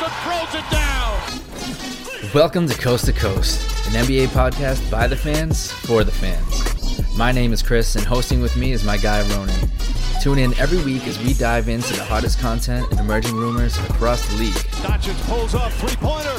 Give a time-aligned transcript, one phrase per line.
[0.00, 2.32] Boston throws it down.
[2.32, 7.16] Welcome to Coast to Coast, an NBA podcast by the fans for the fans.
[7.16, 9.68] My name is Chris, and hosting with me is my guy Ronan.
[10.22, 14.24] Tune in every week as we dive into the hottest content and emerging rumors across
[14.28, 14.54] the league.
[14.82, 16.36] Doncic pulls up three pointer.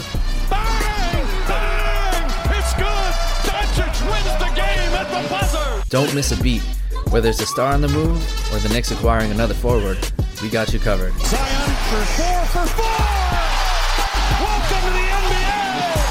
[0.49, 1.27] Bang!
[1.47, 2.31] Bang!
[2.57, 3.13] It's good.
[3.43, 5.83] Doncic wins the game at the buzzer.
[5.89, 6.63] Don't miss a beat.
[7.09, 9.97] Whether it's a star on the move or the Knicks acquiring another forward,
[10.41, 11.13] we got you covered.
[11.19, 13.08] Zion for four for four.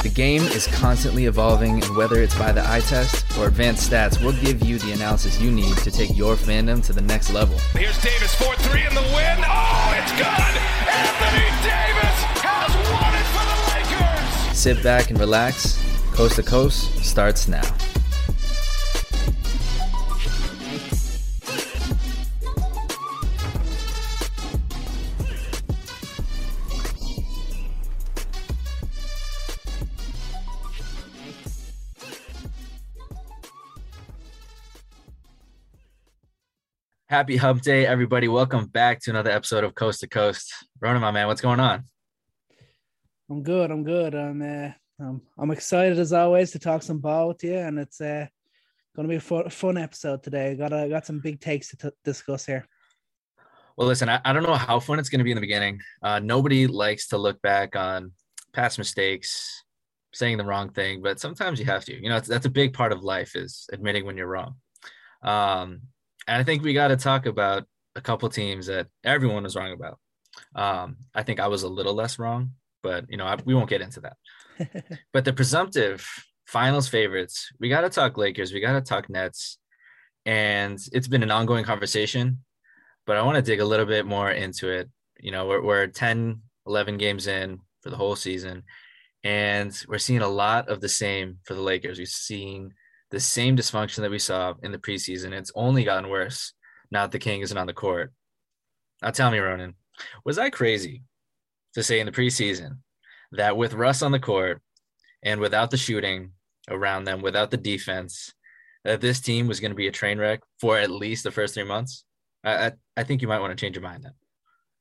[0.08, 4.18] The game is constantly evolving, and whether it's by the eye test or advanced stats,
[4.18, 7.58] we'll give you the analysis you need to take your fandom to the next level.
[7.74, 9.38] Here's Davis 4-3 in the win.
[9.44, 10.54] Oh, it's good.
[10.88, 13.56] Anthony Davis has won it for the
[14.46, 14.58] Lakers.
[14.58, 15.78] Sit back and relax.
[16.14, 17.60] Coast to Coast starts now.
[37.10, 38.28] Happy Hump Day, everybody.
[38.28, 40.52] Welcome back to another episode of Coast to Coast.
[40.78, 41.84] Ronan, my man, what's going on?
[43.30, 43.70] I'm good.
[43.70, 44.14] I'm good.
[44.14, 47.98] I'm uh, I'm, I'm excited as always to talk some ball with you, and it's
[48.02, 48.26] uh,
[48.94, 50.54] going to be a fun, fun episode today.
[50.54, 52.68] Got got some big takes to t- discuss here.
[53.78, 55.80] Well, listen, I, I don't know how fun it's going to be in the beginning.
[56.02, 58.12] Uh, nobody likes to look back on
[58.52, 59.64] past mistakes,
[60.12, 61.94] saying the wrong thing, but sometimes you have to.
[61.94, 64.56] You know, that's a big part of life is admitting when you're wrong.
[65.22, 65.80] Um,
[66.36, 67.64] I think we got to talk about
[67.96, 69.98] a couple teams that everyone was wrong about.
[70.54, 73.70] Um, I think I was a little less wrong, but you know, I, we won't
[73.70, 74.16] get into that.
[75.12, 76.06] but the presumptive
[76.46, 79.58] finals favorites, we got to talk Lakers, we got to talk Nets,
[80.26, 82.44] and it's been an ongoing conversation.
[83.06, 84.90] But I want to dig a little bit more into it.
[85.18, 88.64] You know, we're, we're 10, 11 games in for the whole season,
[89.24, 91.98] and we're seeing a lot of the same for the Lakers.
[91.98, 92.74] We're seen
[93.10, 95.32] the same dysfunction that we saw in the preseason.
[95.32, 96.52] It's only gotten worse
[96.90, 98.12] now that the King isn't on the court.
[99.02, 99.74] Now tell me, Ronan,
[100.24, 101.02] was I crazy
[101.74, 102.78] to say in the preseason
[103.32, 104.60] that with Russ on the court
[105.22, 106.32] and without the shooting
[106.68, 108.32] around them, without the defense,
[108.84, 111.54] that this team was going to be a train wreck for at least the first
[111.54, 112.04] three months?
[112.44, 114.12] I, I, I think you might want to change your mind then.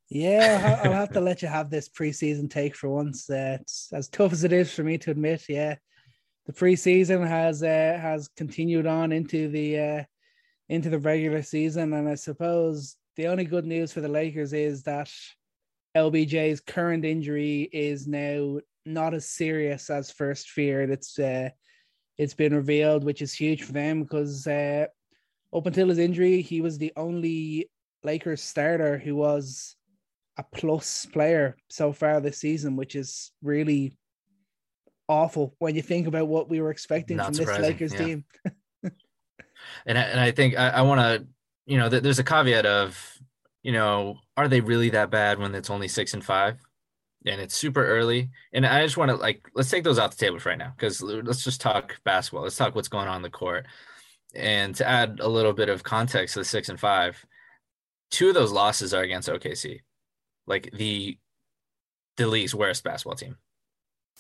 [0.09, 3.29] Yeah, I'll have to let you have this preseason take for once.
[3.29, 5.43] Uh, it's as tough as it is for me to admit.
[5.49, 5.75] Yeah,
[6.47, 10.03] the preseason has uh, has continued on into the uh,
[10.69, 14.83] into the regular season, and I suppose the only good news for the Lakers is
[14.83, 15.11] that
[15.95, 20.89] LBJ's current injury is now not as serious as first feared.
[20.89, 21.49] It's uh,
[22.17, 24.85] it's been revealed, which is huge for them because uh,
[25.53, 27.69] up until his injury, he was the only
[28.03, 29.75] Lakers starter who was
[30.37, 33.97] a plus player so far this season, which is really
[35.07, 38.05] awful when you think about what we were expecting Not from this Lakers yeah.
[38.05, 38.25] team.
[39.85, 41.27] And I, and I think I, I want to,
[41.65, 43.19] you know, th- there's a caveat of,
[43.63, 46.57] you know, are they really that bad when it's only six and five,
[47.25, 48.29] and it's super early?
[48.53, 50.73] And I just want to like let's take those off the table for right now
[50.75, 52.43] because let's just talk basketball.
[52.43, 53.65] Let's talk what's going on in the court.
[54.35, 57.25] And to add a little bit of context to the six and five,
[58.11, 59.81] two of those losses are against OKC,
[60.45, 61.17] like the
[62.17, 63.37] the league's worst basketball team,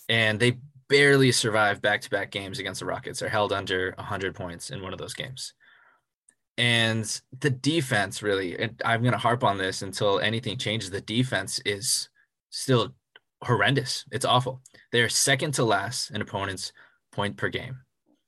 [0.09, 0.57] and they
[0.89, 3.19] barely survived back-to-back games against the Rockets.
[3.19, 5.53] They're held under 100 points in one of those games.
[6.57, 10.89] And the defense really, and I'm going to harp on this until anything changes.
[10.89, 12.09] The defense is
[12.49, 12.95] still
[13.43, 14.05] horrendous.
[14.11, 14.61] It's awful.
[14.91, 16.71] They're second to last in opponents'
[17.11, 17.77] point per game.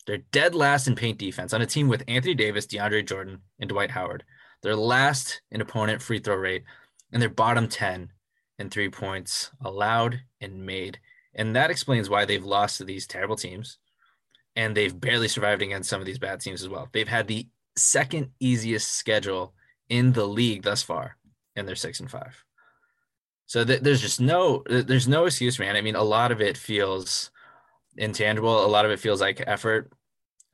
[0.05, 3.69] They're dead last in paint defense on a team with Anthony Davis, DeAndre Jordan, and
[3.69, 4.23] Dwight Howard.
[4.61, 6.63] They're last in opponent free throw rate,
[7.11, 8.11] and they're bottom 10
[8.59, 10.99] in three points allowed and made.
[11.39, 13.77] And that explains why they've lost to these terrible teams.
[14.57, 16.89] And they've barely survived against some of these bad teams as well.
[16.91, 19.53] They've had the second easiest schedule
[19.87, 21.15] in the league thus far,
[21.55, 22.43] and they're six and five.
[23.45, 25.77] So th- there's just no there's no excuse, man.
[25.77, 27.31] I mean, a lot of it feels
[27.95, 28.65] intangible.
[28.65, 29.93] A lot of it feels like effort.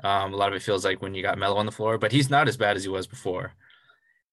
[0.04, 2.12] Um, a lot of it feels like when you got Melo on the floor, but
[2.12, 3.54] he's not as bad as he was before.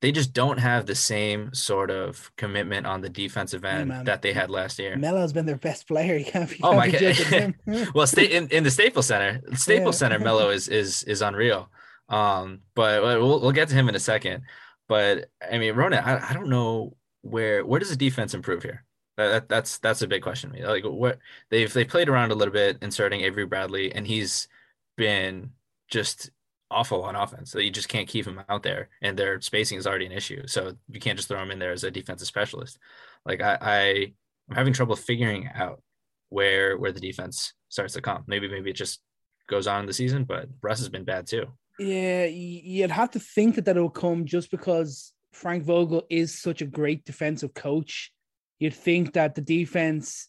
[0.03, 4.33] They just don't have the same sort of commitment on the defensive end that they
[4.33, 4.97] had last year.
[4.97, 6.17] Melo's been their best player.
[6.19, 7.55] You can't be, Oh my god!
[7.95, 9.41] well, stay in, in the Staples Center.
[9.55, 10.09] Staples Yeah.
[10.09, 11.71] Center, Melo is is is unreal.
[12.09, 14.43] Um, but we'll we'll get to him in a second.
[14.89, 18.85] But I mean, Ronan, I, I don't know where where does the defense improve here?
[19.17, 20.67] That, that that's that's a big question to me.
[20.67, 24.49] Like what they've they played around a little bit inserting Avery Bradley, and he's
[24.97, 25.51] been
[25.89, 26.31] just
[26.73, 27.51] awful on offense.
[27.51, 30.47] So you just can't keep him out there, and their spacing is already an issue.
[30.47, 32.79] So you can't just throw him in there as a defensive specialist.
[33.25, 34.13] Like I, I
[34.49, 35.83] I'm having trouble figuring out
[36.29, 38.25] where where the defense starts to come.
[38.27, 39.01] Maybe maybe it just
[39.49, 41.47] goes on in the season, but Russ has been bad too.
[41.79, 46.63] Yeah, you'd have to think that that will come just because Frank Vogel is such
[46.63, 48.13] a great defensive coach.
[48.59, 50.29] You'd think that the defense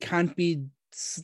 [0.00, 0.64] can't be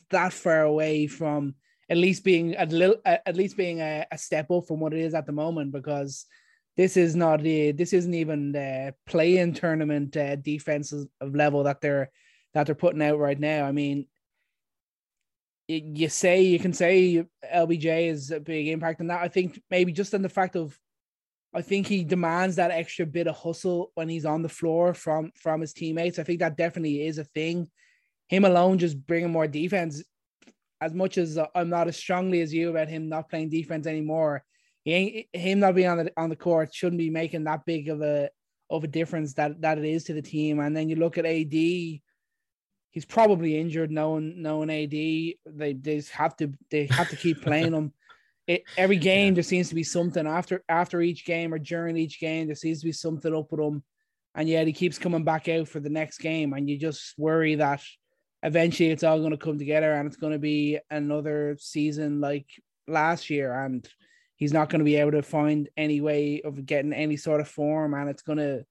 [0.09, 1.55] that far away from
[1.91, 4.99] at least being a little, at least being a, a step up from what it
[4.99, 6.25] is at the moment because
[6.77, 11.81] this is not the this isn't even the play-in tournament uh, defenses of level that
[11.81, 12.09] they're
[12.53, 13.65] that they're putting out right now.
[13.65, 14.07] I mean,
[15.67, 19.21] you say you can say LBJ is a big impact on that.
[19.21, 20.77] I think maybe just in the fact of,
[21.53, 25.31] I think he demands that extra bit of hustle when he's on the floor from
[25.35, 26.19] from his teammates.
[26.19, 27.69] I think that definitely is a thing.
[28.29, 30.01] Him alone just bringing more defense.
[30.81, 33.87] As much as uh, I'm not as strongly as you about him not playing defense
[33.87, 34.43] anymore,
[34.83, 37.87] he ain't, him not being on the on the court shouldn't be making that big
[37.87, 38.29] of a
[38.69, 40.59] of a difference that that it is to the team.
[40.59, 41.53] And then you look at AD
[42.91, 43.91] he's probably injured.
[43.91, 47.93] Knowing knowing AD, they they just have to they have to keep playing him.
[48.47, 49.35] It, every game yeah.
[49.35, 52.79] there seems to be something after after each game or during each game there seems
[52.79, 53.83] to be something up with him,
[54.33, 57.53] and yet he keeps coming back out for the next game, and you just worry
[57.55, 57.81] that
[58.43, 62.47] eventually it's all going to come together and it's going to be another season like
[62.87, 63.87] last year, and
[64.35, 67.47] he's not going to be able to find any way of getting any sort of
[67.47, 68.61] form, and it's gonna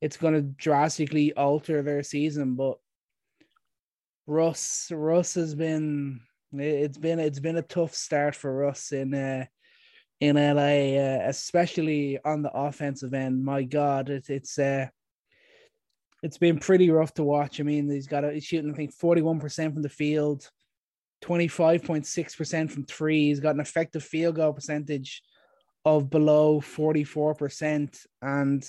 [0.00, 2.78] it's going to drastically alter their season, but
[4.26, 6.20] Russ Russ has been
[6.52, 9.44] it's been it's been a tough start for Russ in uh
[10.20, 13.44] in LA, uh, especially on the offensive end.
[13.44, 14.86] My God, it, it's uh
[16.24, 17.60] it's been pretty rough to watch.
[17.60, 20.48] I mean, he's got a, he's shooting I think forty one percent from the field,
[21.20, 23.28] twenty five point six percent from three.
[23.28, 25.22] He's got an effective field goal percentage
[25.84, 28.66] of below forty four percent, and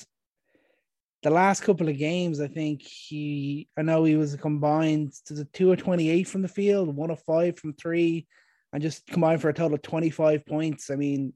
[1.23, 5.45] the last couple of games, I think he, I know he was combined to the
[5.45, 8.27] two of 28 from the field, one of five from three,
[8.71, 10.91] and just combined for a total of 25 points.
[10.91, 11.33] I mean,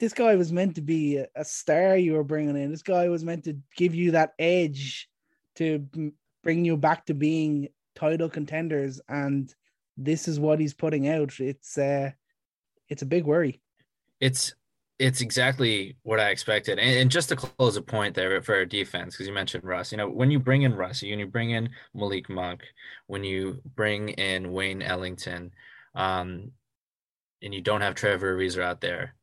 [0.00, 2.70] this guy was meant to be a, star you were bringing in.
[2.70, 5.08] This guy was meant to give you that edge
[5.56, 5.86] to
[6.42, 9.00] bring you back to being title contenders.
[9.08, 9.52] And
[9.96, 11.38] this is what he's putting out.
[11.38, 12.10] It's, uh,
[12.88, 13.60] it's a big worry.
[14.20, 14.54] It's
[14.98, 16.78] it's exactly what I expected.
[16.78, 19.90] And, and, just to close a point there for our defense, because you mentioned Russ,
[19.90, 22.62] you know, when you bring in Russ, when you bring in Malik Monk,
[23.08, 25.50] when you bring in Wayne Ellington,
[25.96, 26.52] um,
[27.42, 29.14] and you don't have Trevor Ariza out there,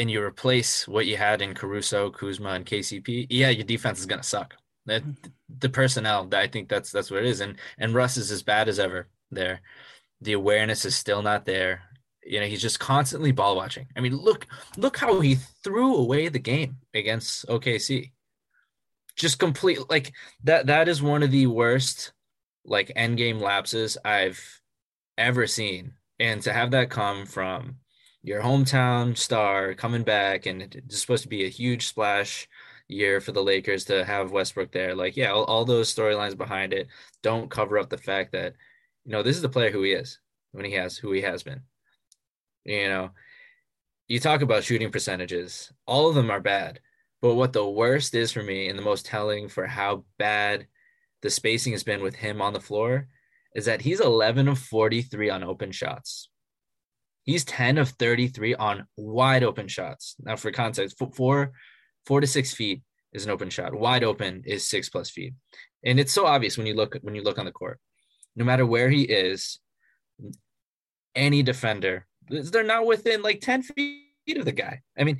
[0.00, 4.06] and you replace what you had in Caruso, Kuzma, and KCP, yeah, your defense is
[4.06, 4.54] gonna suck.
[4.86, 5.30] That mm-hmm.
[5.58, 7.40] the personnel, I think that's that's what it is.
[7.40, 9.60] And and Russ is as bad as ever there.
[10.22, 11.82] The awareness is still not there
[12.30, 16.28] you know he's just constantly ball watching i mean look look how he threw away
[16.28, 18.10] the game against okc
[19.16, 20.12] just complete like
[20.44, 22.12] that that is one of the worst
[22.64, 24.60] like end game lapses i've
[25.18, 27.76] ever seen and to have that come from
[28.22, 32.48] your hometown star coming back and it's supposed to be a huge splash
[32.88, 36.72] year for the lakers to have westbrook there like yeah all, all those storylines behind
[36.72, 36.88] it
[37.22, 38.54] don't cover up the fact that
[39.04, 40.18] you know this is the player who he is
[40.52, 41.62] when he has who he has been
[42.64, 43.10] you know,
[44.08, 46.80] you talk about shooting percentages, all of them are bad.
[47.22, 50.66] But what the worst is for me and the most telling for how bad
[51.22, 53.08] the spacing has been with him on the floor
[53.54, 56.28] is that he's 11 of 43 on open shots.
[57.30, 60.16] He's 10 of 33 on wide open shots.
[60.20, 61.52] Now, for context, four,
[62.04, 62.82] four to six feet
[63.12, 63.72] is an open shot.
[63.72, 65.34] Wide open is six plus feet,
[65.84, 67.78] and it's so obvious when you look when you look on the court.
[68.34, 69.60] No matter where he is,
[71.14, 74.80] any defender they're not within like 10 feet of the guy.
[74.98, 75.18] I mean,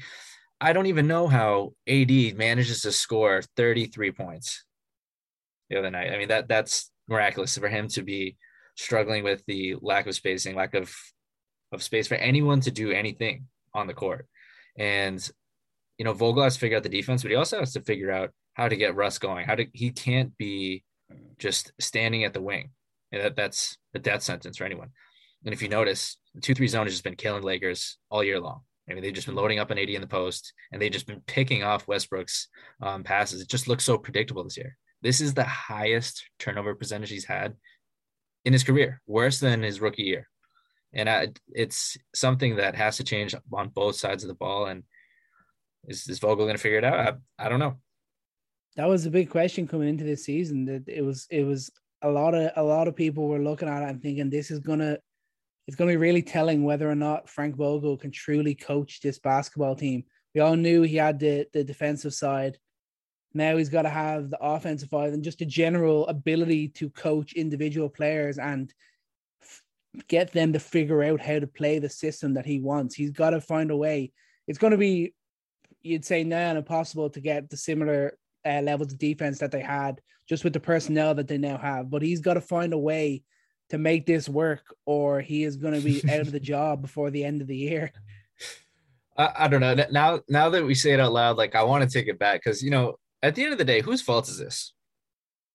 [0.60, 4.64] I don't even know how AD manages to score 33 points
[5.68, 6.12] the other night.
[6.12, 8.36] I mean, that that's miraculous for him to be
[8.76, 10.92] struggling with the lack of spacing, lack of
[11.72, 14.26] of space for anyone to do anything on the court.
[14.78, 15.28] And
[15.98, 18.10] you know, Vogel has to figure out the defense, but he also has to figure
[18.10, 19.46] out how to get Russ going.
[19.46, 20.82] How to he can't be
[21.38, 22.70] just standing at the wing.
[23.12, 24.90] And that, that's a death sentence for anyone.
[25.44, 28.40] And if you notice, the two three zone has just been killing Lakers all year
[28.40, 28.60] long.
[28.88, 31.06] I mean, they've just been loading up an AD in the post and they've just
[31.06, 32.48] been picking off Westbrook's
[32.82, 33.42] um, passes.
[33.42, 34.78] It just looks so predictable this year.
[35.02, 37.54] This is the highest turnover percentage he's had
[38.46, 40.29] in his career, worse than his rookie year.
[40.92, 44.66] And I, it's something that has to change on both sides of the ball.
[44.66, 44.82] And
[45.86, 47.20] is, is Vogel going to figure it out?
[47.38, 47.76] I, I don't know.
[48.76, 50.64] That was a big question coming into this season.
[50.64, 51.70] That it was, it was
[52.02, 54.58] a lot of a lot of people were looking at it and thinking this is
[54.58, 54.96] gonna
[55.70, 59.76] it's to be really telling whether or not Frank Vogel can truly coach this basketball
[59.76, 60.02] team.
[60.34, 62.58] We all knew he had the, the defensive side,
[63.34, 67.34] Now he's got to have the offensive side and just a general ability to coach
[67.34, 68.74] individual players and
[70.08, 72.94] get them to figure out how to play the system that he wants.
[72.94, 74.12] He's got to find a way.
[74.46, 75.14] It's going to be,
[75.82, 80.00] you'd say, now impossible to get the similar uh, levels of defense that they had
[80.28, 81.90] just with the personnel that they now have.
[81.90, 83.24] But he's got to find a way
[83.70, 87.10] to make this work, or he is going to be out of the job before
[87.10, 87.92] the end of the year.
[89.16, 89.74] I, I don't know.
[89.90, 92.42] Now, now that we say it out loud, like I want to take it back
[92.42, 94.72] because you know, at the end of the day, whose fault is this?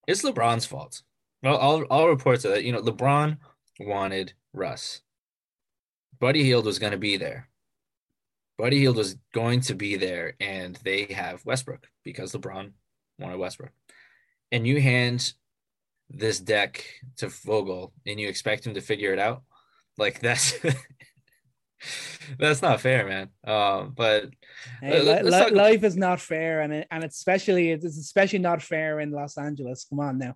[0.06, 1.02] It's LeBron's fault.
[1.42, 3.38] Well, all all reports are that you know LeBron
[3.80, 5.00] wanted Russ.
[6.18, 7.48] Buddy Hield was going to be there.
[8.58, 12.72] Buddy Hield was going to be there, and they have Westbrook because LeBron
[13.18, 13.72] wanted Westbrook.
[14.50, 15.34] And you hand
[16.08, 16.84] this deck
[17.18, 19.42] to Vogel, and you expect him to figure it out.
[19.98, 20.54] Like that's
[22.38, 23.28] that's not fair, man.
[23.46, 24.30] Um, but
[24.80, 29.00] hey, li- li- life is not fair, and it, and especially it's especially not fair
[29.00, 29.86] in Los Angeles.
[29.88, 30.34] Come on now.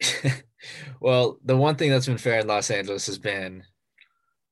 [1.00, 3.64] well, the one thing that's been fair in Los Angeles has been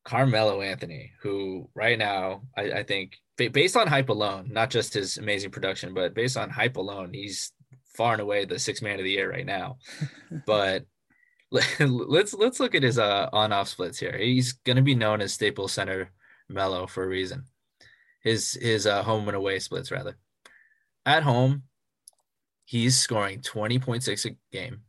[0.04, 5.18] Carmelo Anthony, who right now I, I think based on hype alone, not just his
[5.18, 7.52] amazing production, but based on hype alone, he's
[7.96, 9.78] far and away the sixth man of the year right now.
[10.46, 10.84] but
[11.80, 14.16] let's let's look at his uh on off splits here.
[14.16, 16.12] He's gonna be known as Staples Center
[16.48, 17.44] Melo for a reason.
[18.22, 20.16] His his uh, home and away splits rather.
[21.04, 21.62] At home,
[22.64, 24.80] he's scoring 20.6 a game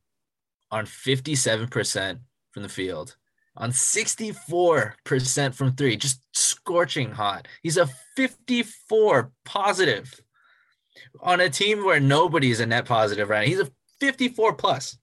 [0.72, 2.20] on 57%
[2.52, 3.16] from the field,
[3.56, 7.48] on 64% from three, just scorching hot.
[7.64, 10.14] He's a 54 positive
[11.22, 13.48] on a team where nobody's a net positive right now.
[13.48, 14.98] He's a 54 plus.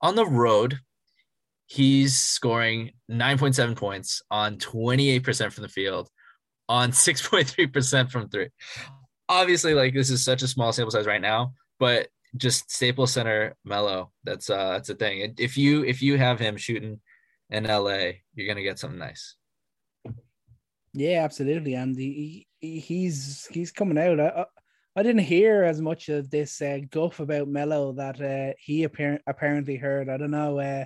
[0.00, 0.78] On the road,
[1.66, 6.08] he's scoring 9.7 points on 28% from the field,
[6.68, 8.48] on 6.3% from three.
[9.28, 13.56] Obviously, like this is such a small sample size right now, but just Staples Center
[13.64, 14.12] Melo.
[14.24, 15.34] That's uh that's the thing.
[15.38, 17.00] If you if you have him shooting
[17.50, 19.36] in LA, you're gonna get something nice.
[20.92, 24.20] Yeah, absolutely, and he, he's he's coming out.
[24.20, 24.44] I,
[24.96, 29.22] I didn't hear as much of this uh, guff about Melo that uh, he apparent
[29.26, 30.08] apparently heard.
[30.08, 30.60] I don't know.
[30.60, 30.84] Uh,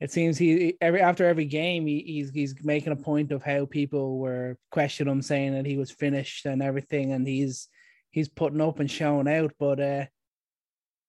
[0.00, 3.66] it seems he every after every game he, he's he's making a point of how
[3.66, 7.68] people were questioning him, saying that he was finished and everything, and he's
[8.10, 9.52] he's putting up and showing out.
[9.58, 10.04] But uh,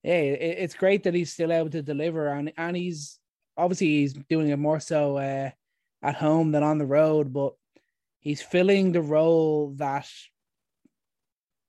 [0.05, 3.19] yeah, it, it's great that he's still able to deliver, and and he's
[3.57, 5.49] obviously he's doing it more so uh,
[6.03, 7.53] at home than on the road, but
[8.19, 10.07] he's filling the role that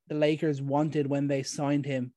[0.08, 2.12] the Lakers wanted when they signed him,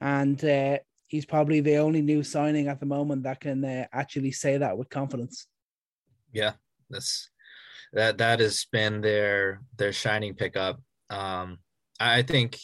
[0.00, 4.32] and uh, he's probably the only new signing at the moment that can uh, actually
[4.32, 5.46] say that with confidence.
[6.32, 6.54] Yeah,
[6.90, 7.30] that's
[7.92, 10.80] that that has been their their shining pickup.
[11.10, 11.58] Um,
[12.00, 12.58] I think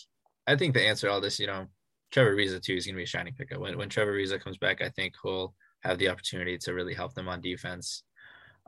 [0.45, 1.69] I think the answer to all this, you know,
[2.17, 3.61] Trevor Ariza too is going to be a shining pickup.
[3.61, 7.13] When when Trevor Ariza comes back, I think he'll have the opportunity to really help
[7.13, 8.05] them on defense.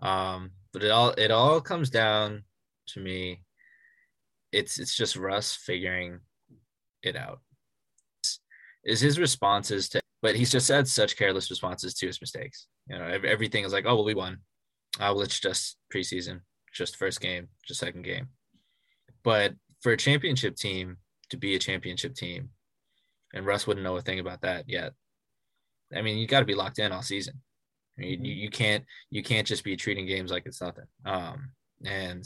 [0.02, 2.44] Um, but it all it all comes down
[2.88, 3.40] to me
[4.52, 6.20] it's it's just Russ figuring
[7.02, 7.40] it out.
[8.84, 12.66] Is his responses to, but he's just had such careless responses to his mistakes.
[12.86, 14.40] You know, everything is like, oh well, we won.
[15.00, 16.40] Oh well, it's just preseason,
[16.74, 18.28] just first game, just second game.
[19.24, 20.98] But for a championship team
[21.30, 22.50] to be a championship team,
[23.34, 24.92] and Russ wouldn't know a thing about that yet.
[25.94, 27.40] I mean, you got to be locked in all season.
[27.98, 30.84] I mean, you, you can't you can't just be treating games like it's nothing.
[31.04, 31.50] Um,
[31.84, 32.24] and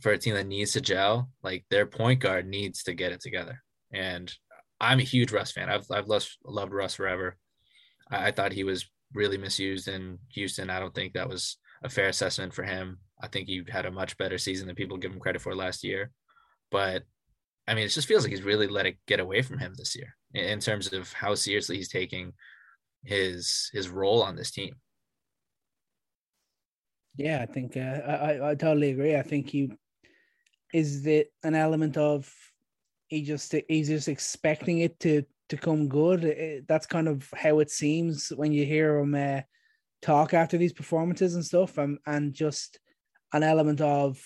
[0.00, 3.20] for a team that needs to gel, like their point guard needs to get it
[3.20, 3.62] together.
[3.92, 4.32] And
[4.80, 5.70] I'm a huge Russ fan.
[5.70, 7.36] I've I've loved, loved Russ forever.
[8.10, 10.70] I, I thought he was really misused in Houston.
[10.70, 12.98] I don't think that was a fair assessment for him.
[13.22, 15.84] I think he had a much better season than people give him credit for last
[15.84, 16.10] year.
[16.70, 17.04] But
[17.68, 19.96] I mean, it just feels like he's really let it get away from him this
[19.96, 22.32] year in terms of how seriously he's taking
[23.04, 24.76] his his role on this team.
[27.16, 29.16] Yeah, I think uh, I I totally agree.
[29.16, 29.72] I think he
[30.72, 32.32] is it an element of
[33.08, 36.24] he just he's just expecting it to to come good?
[36.24, 39.40] It, that's kind of how it seems when you hear him uh,
[40.02, 42.78] talk after these performances and stuff, and and just
[43.32, 44.20] an element of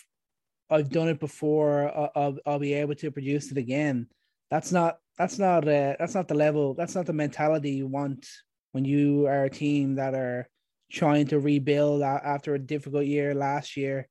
[0.71, 2.11] I've done it before.
[2.17, 4.07] I'll, I'll be able to produce it again.
[4.50, 6.75] That's not that's not uh, that's not the level.
[6.75, 8.27] That's not the mentality you want
[8.73, 10.49] when you are a team that are
[10.91, 14.09] trying to rebuild after a difficult year last year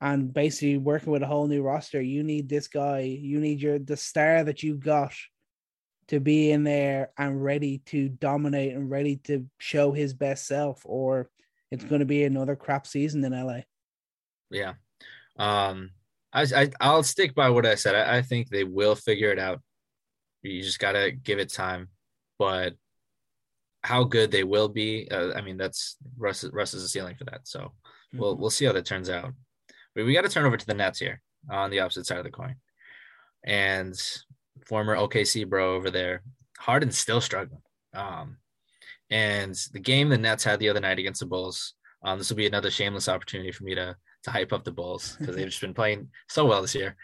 [0.00, 3.78] and basically working with a whole new roster, you need this guy, you need your
[3.78, 5.12] the star that you got
[6.08, 10.82] to be in there and ready to dominate and ready to show his best self,
[10.84, 11.30] or
[11.70, 13.60] it's going to be another crap season in LA.
[14.50, 14.74] Yeah,
[15.40, 15.90] um,
[16.32, 17.94] I, I I'll stick by what I said.
[17.94, 19.60] I, I think they will figure it out.
[20.42, 21.88] You just gotta give it time.
[22.38, 22.74] But
[23.82, 26.44] how good they will be, uh, I mean, that's Russ.
[26.52, 27.48] Russ is a ceiling for that.
[27.48, 28.18] So mm-hmm.
[28.18, 29.32] we'll we'll see how that turns out.
[29.94, 31.20] But we got to turn over to the Nets here
[31.50, 32.56] on the opposite side of the coin,
[33.42, 33.94] and
[34.66, 36.22] former OKC bro over there,
[36.58, 37.62] Harden's still struggling.
[37.94, 38.36] Um,
[39.10, 42.36] and the game the Nets had the other night against the Bulls, um, this will
[42.36, 45.60] be another shameless opportunity for me to to hype up the Bulls because they've just
[45.60, 46.96] been playing so well this year.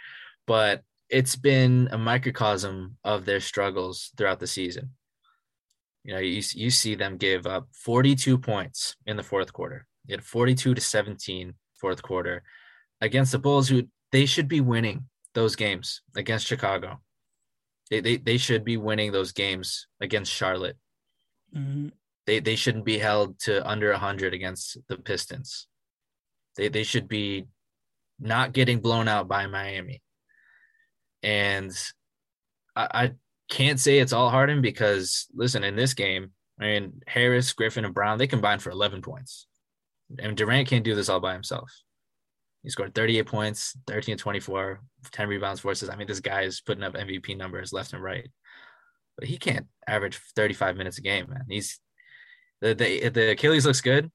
[0.46, 4.90] But it's been a microcosm of their struggles throughout the season.
[6.04, 9.86] You know, you, you see them give up 42 points in the fourth quarter.
[10.06, 12.42] They had 42 to 17 fourth quarter
[13.00, 17.00] against the Bulls, who they should be winning those games against Chicago.
[17.90, 20.76] They, they, they should be winning those games against Charlotte.
[21.54, 21.88] Mm-hmm.
[22.26, 25.68] They, they shouldn't be held to under 100 against the Pistons.
[26.56, 27.46] They, they should be
[28.18, 30.02] not getting blown out by Miami.
[31.22, 31.72] And
[32.74, 33.12] I, I
[33.50, 37.94] can't say it's all Harden because, listen, in this game, I mean, Harris, Griffin, and
[37.94, 39.46] Brown, they combined for 11 points.
[40.18, 41.70] And Durant can't do this all by himself.
[42.62, 44.80] He scored 38 points, 13 and 24,
[45.12, 45.88] 10 rebounds, forces.
[45.88, 48.28] I mean, this guy is putting up MVP numbers left and right.
[49.16, 51.44] But he can't average 35 minutes a game, man.
[51.48, 51.80] He's
[52.60, 54.10] the the, the Achilles looks good.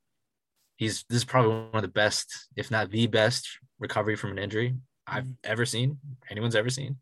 [0.81, 3.47] He's this is probably one of the best, if not the best,
[3.77, 5.33] recovery from an injury I've mm-hmm.
[5.51, 6.95] ever seen, anyone's ever seen.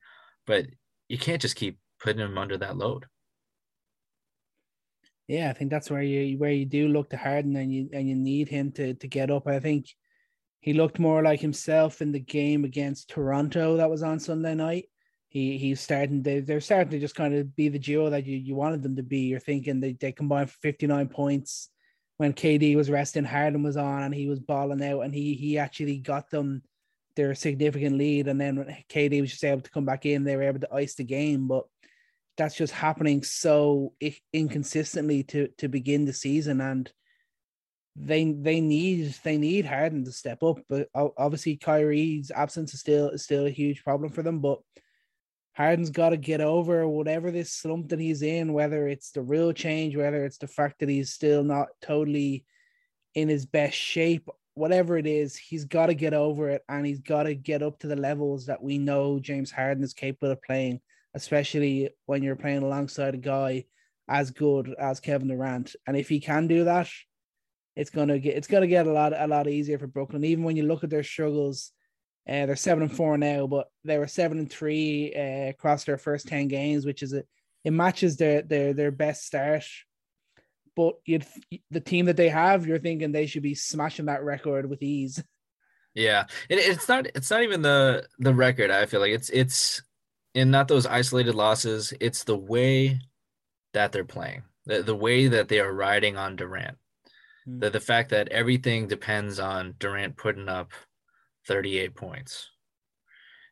[0.45, 0.65] But
[1.07, 3.05] you can't just keep putting him under that load.
[5.29, 8.09] Yeah, I think that's where you where you do look to Harden and you and
[8.09, 9.48] you need him to to get up.
[9.48, 9.88] I think
[10.59, 14.89] he looked more like himself in the game against Toronto that was on Sunday night.
[15.29, 18.36] He he's starting they they're starting to just kind of be the duo that you,
[18.36, 19.19] you wanted them to be.
[19.19, 21.69] You're thinking they, they combined for 59 points
[22.19, 25.57] when KD was resting, Harden was on and he was balling out and he he
[25.57, 26.61] actually got them
[27.15, 28.27] their significant lead.
[28.27, 30.73] And then when KD was just able to come back in, they were able to
[30.73, 31.47] ice the game.
[31.47, 31.63] But
[32.35, 33.93] that's just happening so
[34.33, 36.91] inconsistently to to begin the season and
[37.96, 43.09] they they need they need Harden to step up but obviously Kyrie's absence is still
[43.09, 44.59] is still a huge problem for them but
[45.59, 49.51] Harden's got to get over whatever this slump that he's in whether it's the real
[49.51, 52.45] change whether it's the fact that he's still not totally
[53.13, 57.01] in his best shape whatever it is he's got to get over it and he's
[57.01, 60.41] got to get up to the levels that we know James Harden is capable of
[60.41, 60.79] playing
[61.13, 63.65] especially when you're playing alongside a guy
[64.07, 65.75] as good as Kevin Durant.
[65.87, 66.89] And if he can do that,
[67.75, 70.24] it's gonna get it's gonna get a lot a lot easier for Brooklyn.
[70.24, 71.72] Even when you look at their struggles,
[72.29, 75.98] uh, they're seven and four now, but they were seven and three uh, across their
[75.98, 77.24] first ten games, which is a
[77.63, 79.65] it matches their their their best start.
[80.75, 81.22] But you
[81.72, 85.24] the team that they have, you're thinking they should be smashing that record with ease.
[85.96, 88.70] Yeah, it, it's not it's not even the the record.
[88.70, 89.81] I feel like it's it's
[90.35, 91.94] and not those isolated losses.
[92.00, 93.00] It's the way
[93.74, 96.77] that they're playing, the, the way that they are riding on Durant.
[97.48, 97.59] Mm-hmm.
[97.59, 100.72] The, the fact that everything depends on Durant putting up
[101.50, 102.51] 38 points.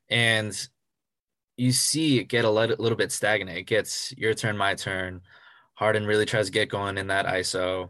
[0.10, 0.56] And
[1.58, 3.58] you see it get a little, bit stagnant.
[3.58, 5.22] It gets your turn, my turn.
[5.74, 7.90] Harden really tries to get going in that ISO,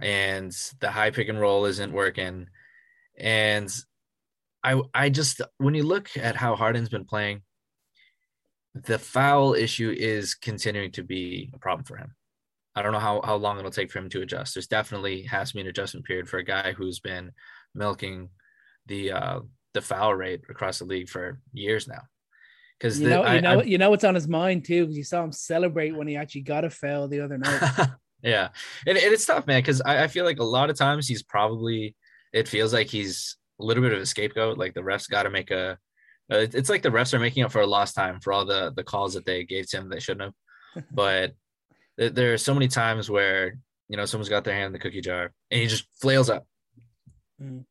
[0.00, 2.46] and the high pick and roll isn't working.
[3.18, 3.72] And
[4.62, 7.42] I I just when you look at how Harden's been playing,
[8.74, 12.14] the foul issue is continuing to be a problem for him.
[12.76, 14.54] I don't know how, how long it'll take for him to adjust.
[14.54, 17.30] There's definitely has to be an adjustment period for a guy who's been
[17.74, 18.30] milking
[18.86, 19.40] the uh,
[19.72, 22.02] the foul rate across the league for years now.
[22.78, 24.82] Because you know, I, you know, I, you know, what's on his mind too.
[24.82, 27.60] Because you saw him celebrate when he actually got a foul the other night.
[28.22, 28.48] yeah,
[28.86, 29.60] and, and, it's tough, man.
[29.60, 31.94] Because I, I feel like a lot of times he's probably.
[32.32, 34.58] It feels like he's a little bit of a scapegoat.
[34.58, 35.78] Like the refs got to make a
[36.32, 38.72] uh, it's like the refs are making up for a lost time for all the
[38.76, 40.32] the calls that they gave to him they shouldn't
[40.74, 40.84] have.
[40.92, 41.32] but
[41.96, 45.00] there are so many times where you know someone's got their hand in the cookie
[45.00, 46.46] jar and he just flails up.
[47.40, 47.64] Mm.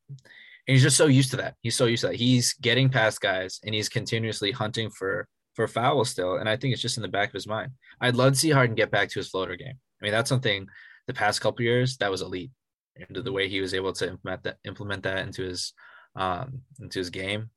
[0.67, 1.56] And he's just so used to that.
[1.62, 2.15] He's so used to that.
[2.15, 6.38] He's getting past guys and he's continuously hunting for for fouls still.
[6.38, 7.71] And I think it's just in the back of his mind.
[8.02, 9.76] I'd love to see Harden get back to his floater game.
[10.02, 10.67] I mean, that's something
[11.06, 12.52] the past couple years that was elite.
[12.95, 15.73] Into the way he was able to implement that implement that into his
[16.15, 17.49] um into his game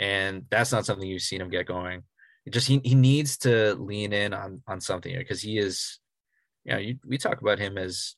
[0.00, 2.02] and that's not something you've seen him get going.
[2.46, 5.98] It just he he needs to lean in on on something here because he is,
[6.64, 8.16] you know, you, we talk about him as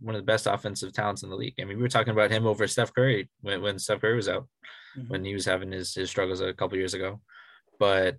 [0.00, 1.54] one of the best offensive talents in the league.
[1.60, 4.28] I mean, we were talking about him over Steph Curry when, when Steph Curry was
[4.28, 4.48] out,
[4.96, 5.08] mm-hmm.
[5.08, 7.20] when he was having his his struggles a couple years ago,
[7.78, 8.16] but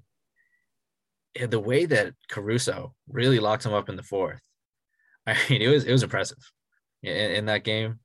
[1.47, 4.41] the way that Caruso really locked him up in the fourth,
[5.27, 6.39] I mean, it was it was impressive
[7.03, 7.99] in, in that game.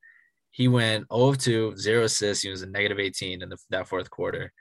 [0.51, 2.43] He went 0 of 2, zero assists.
[2.43, 4.53] He was a negative 18 in the, that fourth quarter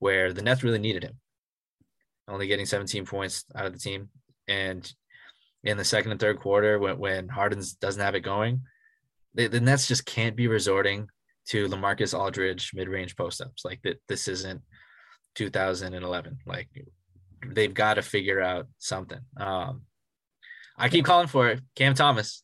[0.00, 1.20] where the Nets really needed him.
[2.26, 4.10] only getting 17 points out of the team.
[4.48, 4.92] And
[5.64, 8.62] in the second and third quarter, when, when Harden doesn't have it going,
[9.34, 11.08] the, the Nets just can't be resorting
[11.48, 13.64] to LaMarcus Aldridge mid-range post-ups.
[13.64, 14.62] Like that, this isn't
[15.34, 16.38] 2011.
[16.46, 16.68] Like
[17.46, 19.20] they've got to figure out something.
[19.36, 19.82] Um,
[20.76, 21.60] I keep calling for it.
[21.74, 22.42] Cam Thomas,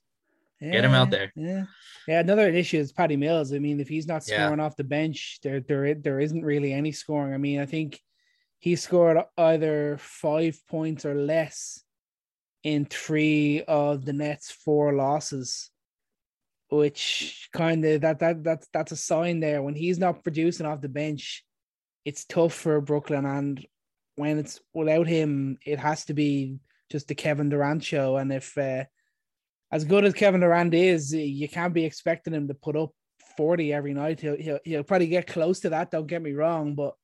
[0.61, 1.33] yeah, get him out there.
[1.35, 1.65] Yeah,
[2.07, 2.21] yeah.
[2.21, 3.53] Another issue is Patty Mills.
[3.53, 4.47] I mean, if he's not Yeah.
[4.47, 7.35] scoring off the bench, there, there, there isn't really any scoring.
[7.35, 8.01] I mean, I think
[8.59, 11.83] he scored either five points or less
[12.63, 15.71] in three of the Nets' four losses,
[16.69, 19.63] which kind of that that that's that's a sign there.
[19.63, 21.45] When he's not producing off the bench,
[22.05, 23.65] it's tough for Brooklyn, and
[24.17, 26.59] when it's without him, it has to be
[26.91, 28.17] just the Kevin Durant show.
[28.17, 28.85] And if uh,
[29.73, 32.91] as good as Kevin Durant is, you can't be expecting him to put up
[33.37, 34.21] 40 every night.
[34.21, 36.95] He'll, he'll, he'll probably get close to that, don't get me wrong, but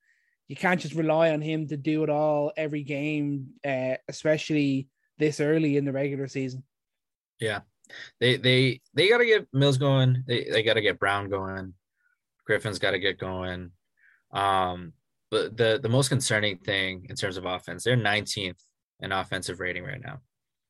[0.48, 5.40] you can't just rely on him to do it all every game, uh, especially this
[5.40, 6.64] early in the regular season.
[7.40, 7.60] Yeah.
[8.20, 10.24] They they they gotta get Mills going.
[10.26, 11.74] They they gotta get Brown going.
[12.44, 13.70] Griffin's gotta get going.
[14.32, 14.92] Um
[15.30, 18.58] but the the most concerning thing in terms of offense, they're 19th
[19.00, 20.20] in offensive rating right now.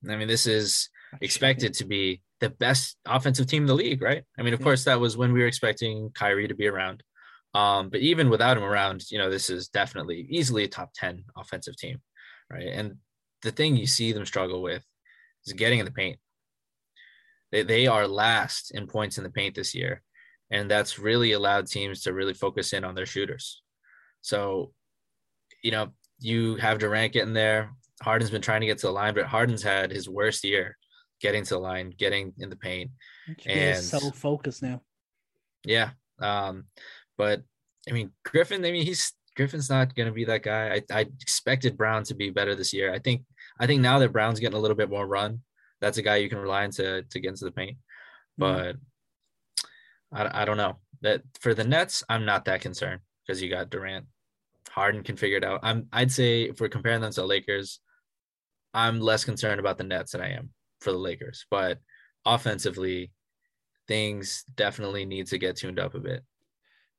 [0.09, 0.88] I mean, this is
[1.20, 4.24] expected to be the best offensive team in the league, right?
[4.38, 4.64] I mean, of Yeah.
[4.64, 7.02] course, that was when we were expecting Kyrie to be around.
[7.54, 11.24] Um, but even without him around, you know, this is definitely easily a top 10
[11.37, 12.02] offensive team,
[12.50, 12.68] right?
[12.68, 12.96] And
[13.42, 14.85] the thing you see them struggle with
[15.44, 16.18] is getting in the paint.
[17.53, 20.03] They, they are last in points in the paint this year.
[20.51, 23.62] And that's really allowed teams to really focus in on their shooters.
[24.20, 24.72] So,
[25.62, 27.72] you know, you have Durant getting there.
[28.03, 30.77] Harden's been trying to get to the line, but Harden's had his worst year
[31.20, 32.90] getting to the line, getting in the paint.
[33.46, 34.83] And- so focused now.
[35.64, 35.90] Yeah.
[36.20, 36.64] Um,
[37.18, 37.42] but
[37.88, 40.75] I mean, Griffin, I mean, he's Griffin's not going to be that guy.
[40.90, 42.92] I, I expected Brown to be better this year.
[42.92, 43.22] I think,
[43.61, 45.42] I think now that Brown's getting a little bit more run,
[45.81, 47.77] that's a guy you can rely on to, to get into the paint.
[48.40, 48.75] Mm-hmm.
[50.12, 53.51] But I, I don't know that for the Nets, I'm not that concerned because you
[53.51, 54.07] got Durant.
[54.70, 55.61] Harden can figure it out.
[55.62, 57.81] I'm, I'd say if we're comparing them to the Lakers,
[58.75, 61.46] I'm less concerned about the Nets than I am for the Lakers.
[61.51, 61.79] But
[62.25, 63.11] offensively,
[63.88, 66.22] things definitely need to get tuned up a bit.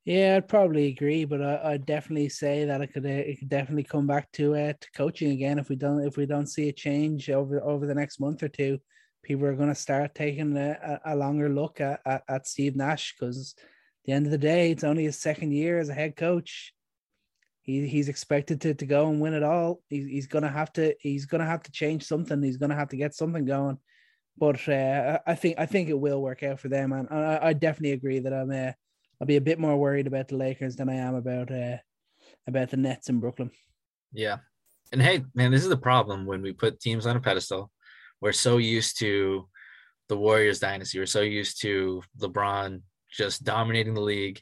[0.07, 3.49] Yeah, I'd probably agree, but I, I'd definitely say that it could uh, it could
[3.49, 6.69] definitely come back to uh, to coaching again if we don't if we don't see
[6.69, 8.79] a change over over the next month or two.
[9.21, 13.15] People are going to start taking a, a, longer look at, at, at Steve Nash
[13.19, 13.65] because at
[14.05, 16.71] the end of the day, it's only his second year as a head coach.
[17.63, 19.81] He he's expected to, to go and win it all.
[19.89, 22.41] He's, he's gonna have to he's gonna have to change something.
[22.41, 23.77] He's gonna have to get something going.
[24.37, 27.39] But uh, I I think I think it will work out for them, and I,
[27.47, 28.71] I definitely agree that I'm uh,
[29.19, 31.77] I'll be a bit more worried about the Lakers than I am about uh
[32.47, 33.51] about the Nets in Brooklyn.
[34.13, 34.37] Yeah.
[34.91, 37.71] And hey, man, this is the problem when we put teams on a pedestal.
[38.21, 39.47] We're so used to
[40.07, 40.99] the Warriors dynasty.
[40.99, 44.39] We're so used to LeBron just dominating the league.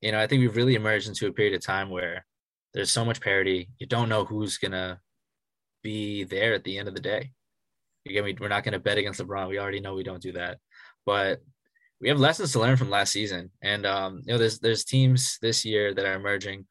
[0.00, 2.24] You know, I think we've really emerged into a period of time where
[2.74, 3.70] there's so much parity.
[3.78, 5.00] You don't know who's gonna
[5.82, 7.32] be there at the end of the day.
[8.06, 9.48] Again, we, we're not gonna bet against LeBron.
[9.48, 10.58] We already know we don't do that.
[11.04, 11.40] But
[12.02, 13.50] we have lessons to learn from last season.
[13.62, 16.66] And um, you know, there's there's teams this year that are emerging.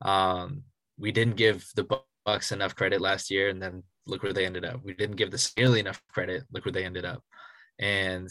[0.00, 0.62] Um,
[0.98, 1.86] we didn't give the
[2.24, 4.80] Bucks enough credit last year, and then look where they ended up.
[4.82, 6.44] We didn't give the nearly enough credit.
[6.50, 7.22] Look where they ended up.
[7.78, 8.28] And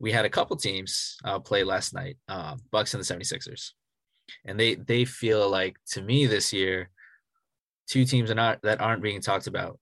[0.00, 3.70] we had a couple teams uh, play last night, uh, Bucks and the 76ers.
[4.46, 6.90] And they they feel like to me this year,
[7.86, 9.78] two teams are not that aren't being talked about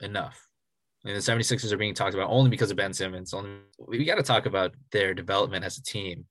[0.00, 0.47] enough.
[1.04, 3.32] And the 76ers are being talked about only because of Ben Simmons.
[3.32, 6.26] Only we got to talk about their development as a team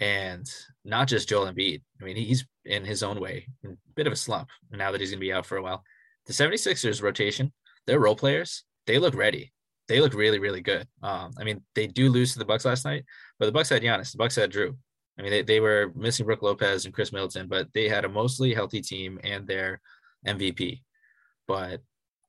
[0.00, 0.48] and
[0.84, 1.82] not just Joel Embiid.
[2.00, 5.10] I mean, he's in his own way, a bit of a slump now that he's
[5.10, 5.84] going to be out for a while.
[6.26, 7.52] The 76ers rotation,
[7.86, 9.52] their role players, they look ready.
[9.88, 10.86] They look really, really good.
[11.02, 13.04] Um, I mean, they do lose to the Bucks last night,
[13.38, 14.76] but the Bucks had Giannis, the Bucks had Jrue.
[15.18, 18.08] I mean, they, they were missing Brook Lopez and Khris Middleton, but they had a
[18.08, 19.80] mostly healthy team and their
[20.26, 20.82] MVP.
[21.46, 21.82] But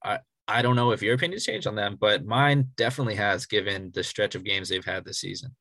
[0.04, 3.92] I, I don't know if your opinions changed on them, but mine definitely has given
[3.94, 5.56] the stretch of games they've had this season.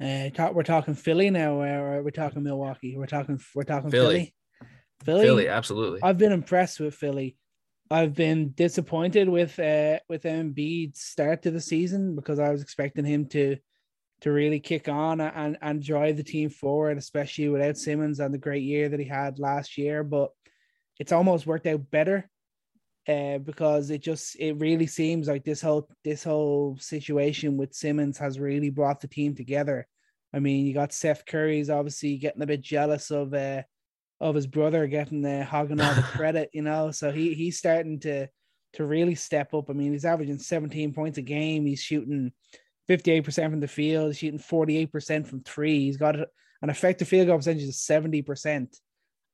[0.00, 2.96] Uh, talk, we're talking Philly now, or we're talking Milwaukee.
[2.96, 4.06] We're talking we're talking Philly.
[4.14, 4.34] Philly.
[5.04, 5.22] Philly.
[5.22, 6.00] Philly, absolutely.
[6.02, 7.36] I've been impressed with Philly.
[7.90, 13.04] I've been disappointed with uh with Embiid's start to the season because I was expecting
[13.04, 13.56] him to
[14.20, 18.38] to really kick on and and drive the team forward, especially without Simmons and the
[18.38, 20.04] great year that he had last year.
[20.04, 20.30] But
[20.98, 22.28] it's almost worked out better
[23.08, 28.18] uh, because it just it really seems like this whole this whole situation with Simmons
[28.18, 29.86] has really brought the team together.
[30.34, 33.62] I mean, you got Seth Curry's obviously getting a bit jealous of uh
[34.20, 36.90] of his brother getting the hogging all the credit, you know.
[36.90, 38.28] So he he's starting to
[38.74, 39.70] to really step up.
[39.70, 41.64] I mean, he's averaging 17 points a game.
[41.64, 42.32] He's shooting
[42.88, 45.80] 58% from the field, shooting 48% from three.
[45.80, 48.76] He's got an effective field goal percentage of 70%.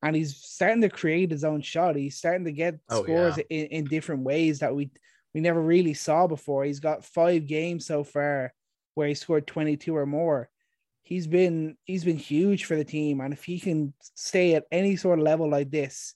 [0.05, 1.95] And he's starting to create his own shot.
[1.95, 3.43] He's starting to get oh, scores yeah.
[3.49, 4.91] in, in different ways that we
[5.33, 6.63] we never really saw before.
[6.63, 8.53] He's got five games so far
[8.93, 10.49] where he scored 22 or more.
[11.01, 13.19] He's been he's been huge for the team.
[13.19, 16.13] And if he can stay at any sort of level like this,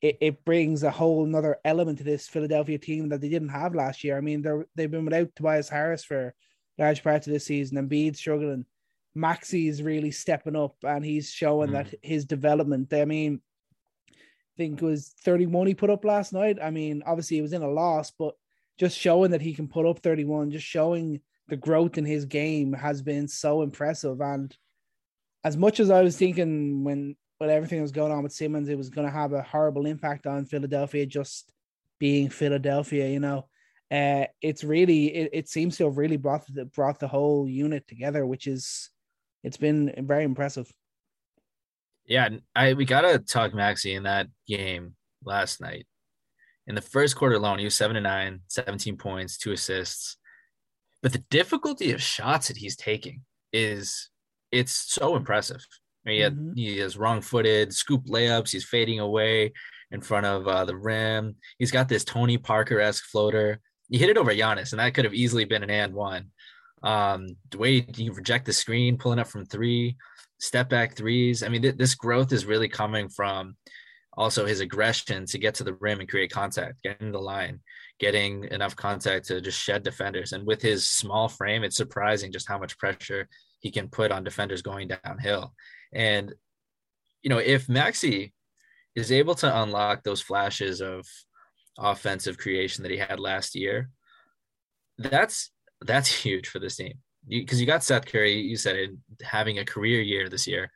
[0.00, 3.74] it, it brings a whole another element to this Philadelphia team that they didn't have
[3.74, 4.16] last year.
[4.16, 6.34] I mean, they're they've been without Tobias Harris for
[6.78, 8.64] large parts of this season, and Embiid struggling.
[9.14, 11.72] Maxey is really stepping up and he's showing mm.
[11.72, 12.92] that his development.
[12.92, 13.40] I mean,
[14.12, 14.16] I
[14.56, 16.58] think it was 31 he put up last night.
[16.62, 18.34] I mean, obviously he was in a loss, but
[18.78, 22.72] just showing that he can put up 31, just showing the growth in his game
[22.72, 24.20] has been so impressive.
[24.20, 24.56] And
[25.44, 28.76] as much as I was thinking when when everything was going on with Simmons, it
[28.76, 31.50] was going to have a horrible impact on Philadelphia just
[31.98, 33.48] being Philadelphia, you know.
[33.90, 37.88] Uh, it's really it, it seems to have really brought the brought the whole unit
[37.88, 38.90] together, which is
[39.42, 40.70] it's been very impressive.
[42.06, 45.86] Yeah, I we gotta talk Maxey in that game last night.
[46.66, 50.16] In the first quarter alone, he was seven to nine, 17 points, two assists.
[51.02, 53.22] But the difficulty of shots that he's taking
[53.52, 54.10] is
[54.52, 55.64] it's so impressive.
[56.04, 56.52] I mean, he, had, mm-hmm.
[56.54, 58.50] he has wrong-footed scoop layups.
[58.50, 59.52] He's fading away
[59.90, 61.36] in front of uh, the rim.
[61.58, 63.60] He's got this Tony Parker-esque floater.
[63.88, 66.30] He hit it over Giannis, and that could have easily been an and one.
[66.82, 69.96] Um, way you reject the screen, pulling up from three,
[70.38, 71.42] step back threes.
[71.42, 73.56] I mean, th- this growth is really coming from
[74.16, 77.60] also his aggression to get to the rim and create contact, getting the line,
[77.98, 80.32] getting enough contact to just shed defenders.
[80.32, 83.28] And with his small frame, it's surprising just how much pressure
[83.60, 85.54] he can put on defenders going downhill.
[85.92, 86.34] And,
[87.22, 88.32] you know, if Maxey
[88.96, 91.06] is able to unlock those flashes of
[91.78, 93.90] offensive creation that he had last year,
[94.98, 95.50] that's
[95.82, 96.94] that's huge for this team
[97.28, 98.90] because you, you, got Seth Curry, you said it,
[99.22, 100.70] having a career year this year,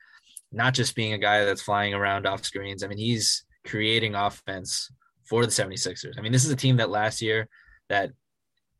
[0.51, 2.83] not just being a guy that's flying around off screens.
[2.83, 4.91] I mean, he's creating offense
[5.27, 6.17] for the 76ers.
[6.17, 7.47] I mean, this is a team that last year
[7.89, 8.11] that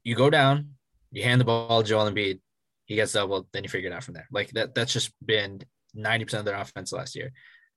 [0.03, 0.75] you go down,
[1.11, 2.39] you hand the ball to Joel Embiid,
[2.85, 4.27] he gets doubled, then you figure it out from there.
[4.31, 5.61] Like that, that's just been
[5.97, 7.31] 90% of their offense last year.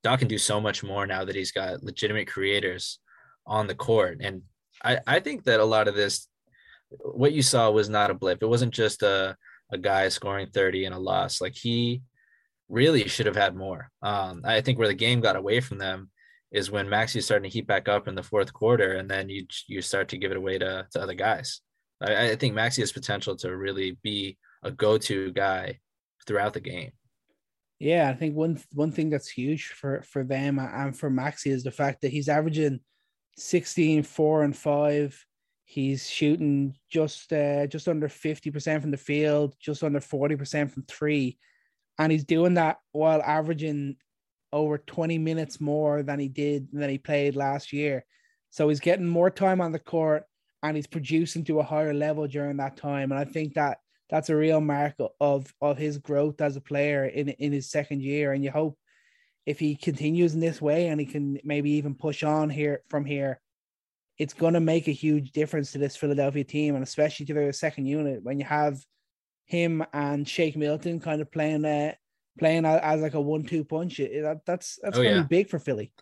[0.04, 2.98] Doc can do so much more now that he's got legitimate creators
[3.46, 4.18] on the court.
[4.20, 4.42] And
[4.84, 6.27] I, I think that a lot of this
[6.90, 8.42] what you saw was not a blip.
[8.42, 9.36] It wasn't just a,
[9.70, 11.40] a guy scoring 30 and a loss.
[11.40, 12.02] Like he
[12.68, 13.90] really should have had more.
[14.02, 16.10] Um, I think where the game got away from them
[16.50, 19.46] is when Maxey's starting to heat back up in the fourth quarter, and then you
[19.66, 21.60] you start to give it away to, to other guys.
[22.00, 25.78] I, I think Maxey has potential to really be a go-to guy
[26.26, 26.92] throughout the game.
[27.78, 31.62] Yeah, I think one one thing that's huge for for them and for Maxey is
[31.62, 32.80] the fact that he's averaging
[33.36, 35.26] 16, 4, and 5
[35.70, 41.36] He's shooting just uh, just under 50% from the field, just under 40% from three.
[41.98, 43.96] And he's doing that while averaging
[44.50, 48.06] over 20 minutes more than he did than he played last year.
[48.48, 50.24] So he's getting more time on the court
[50.62, 53.12] and he's producing to a higher level during that time.
[53.12, 53.76] And I think that
[54.08, 58.02] that's a real mark of of his growth as a player in in his second
[58.02, 58.32] year.
[58.32, 58.78] And you hope
[59.44, 63.04] if he continues in this way and he can maybe even push on here from
[63.04, 63.38] here,
[64.18, 67.52] it's going to make a huge difference to this Philadelphia team, and especially to their
[67.52, 68.84] second unit when you have
[69.46, 71.92] him and Shake Milton kind of playing uh,
[72.38, 74.00] playing as like a one-two punch.
[74.00, 75.26] It, that, that's that's oh, going to yeah.
[75.26, 75.92] be big for Philly.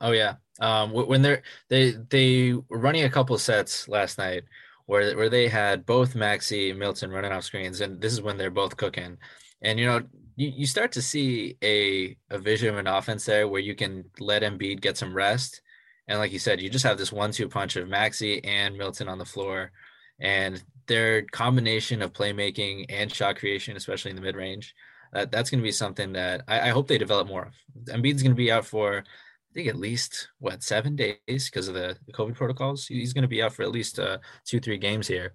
[0.00, 4.44] Oh yeah, um, when they're they they were running a couple sets last night
[4.86, 8.36] where where they had both Maxey and Milton running off screens, and this is when
[8.36, 9.16] they're both cooking.
[9.62, 10.02] And you know,
[10.36, 14.04] you, you start to see a a vision of an offense there where you can
[14.18, 15.62] let Embiid get some rest
[16.08, 19.18] and like you said, you just have this one-two punch of Maxey and Milton on
[19.18, 19.72] the floor,
[20.20, 24.74] and their combination of playmaking and shot creation, especially in the mid-range,
[25.14, 27.54] uh, that's going to be something that I, I, hope they develop more of.
[27.94, 31.74] Embiid's going to be out for, I think, at least what seven days because of
[31.74, 32.86] the, the, COVID protocols.
[32.86, 35.34] He's going to be out for at least uh, two, three games here,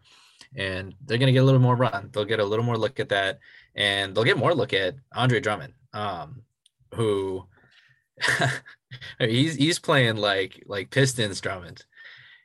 [0.55, 2.09] and they're going to get a little more run.
[2.11, 3.39] They'll get a little more look at that,
[3.75, 6.43] and they'll get more look at Andre Drummond, um,
[6.93, 7.45] who.
[9.19, 11.83] he's he's playing like like Pistons Drummond.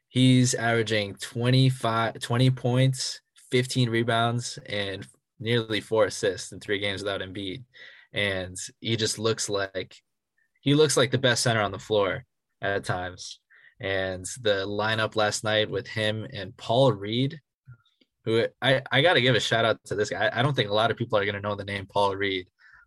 [0.08, 5.06] He's averaging 25 20 points, 15 rebounds and
[5.40, 7.64] nearly four assists in three games without Embiid.
[8.12, 9.96] And he just looks like
[10.60, 12.24] he looks like the best center on the floor
[12.62, 13.40] at times.
[13.80, 17.40] And the lineup last night with him and Paul Reed,
[18.24, 20.30] who I, I got to give a shout out to this guy.
[20.32, 22.46] I don't think a lot of people are going to know the name Paul Reed,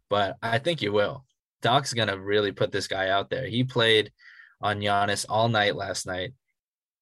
[0.09, 1.26] but I think you will.
[1.61, 3.47] Doc's gonna really put this guy out there.
[3.47, 4.11] He played
[4.61, 6.33] on Giannis all night last night,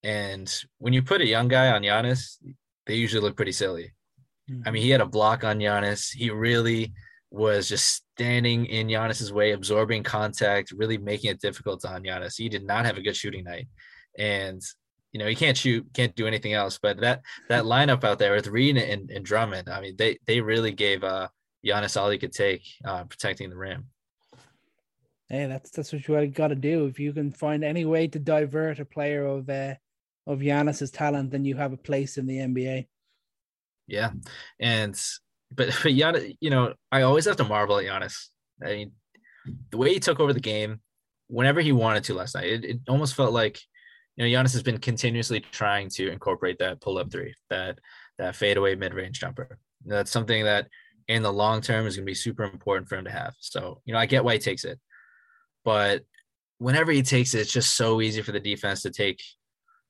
[0.04, 2.38] and when you put a young guy on Giannis,
[2.86, 3.94] they usually look pretty silly.
[4.66, 6.14] I mean, he had a block on Giannis.
[6.14, 6.94] He really
[7.32, 12.38] was just standing in Giannis's way, absorbing contact, really making it difficult on Giannis.
[12.38, 13.68] He did not have a good shooting night,
[14.18, 14.62] and
[15.12, 16.80] you know he can't shoot, can't do anything else.
[16.82, 20.42] But that that lineup out there with Reed and, and Drummond, I mean, they they
[20.42, 21.28] really gave uh,
[21.66, 23.88] Giannis all he could take, uh, protecting the rim.
[25.30, 26.86] Hey, that's that's what you got to do.
[26.86, 29.76] If you can find any way to divert a player of uh,
[30.28, 32.88] of Giannis's talent, then you have a place in the NBA.
[33.88, 34.12] Yeah,
[34.60, 34.94] and
[35.52, 38.28] but but Giannis, you know, I always have to marvel at Giannis.
[38.64, 38.92] I mean,
[39.72, 40.82] the way he took over the game,
[41.28, 43.60] whenever he wanted to last night, it, it almost felt like
[44.16, 47.80] you know Giannis has been continuously trying to incorporate that pull up three, that
[48.18, 49.58] that fadeaway mid range jumper.
[49.86, 50.68] That's something that
[51.08, 53.34] in the long term is going to be super important for him to have.
[53.40, 54.80] So you know, I get why he takes it,
[55.66, 56.04] but
[56.60, 59.22] whenever he takes it, it's just so easy for the defense to take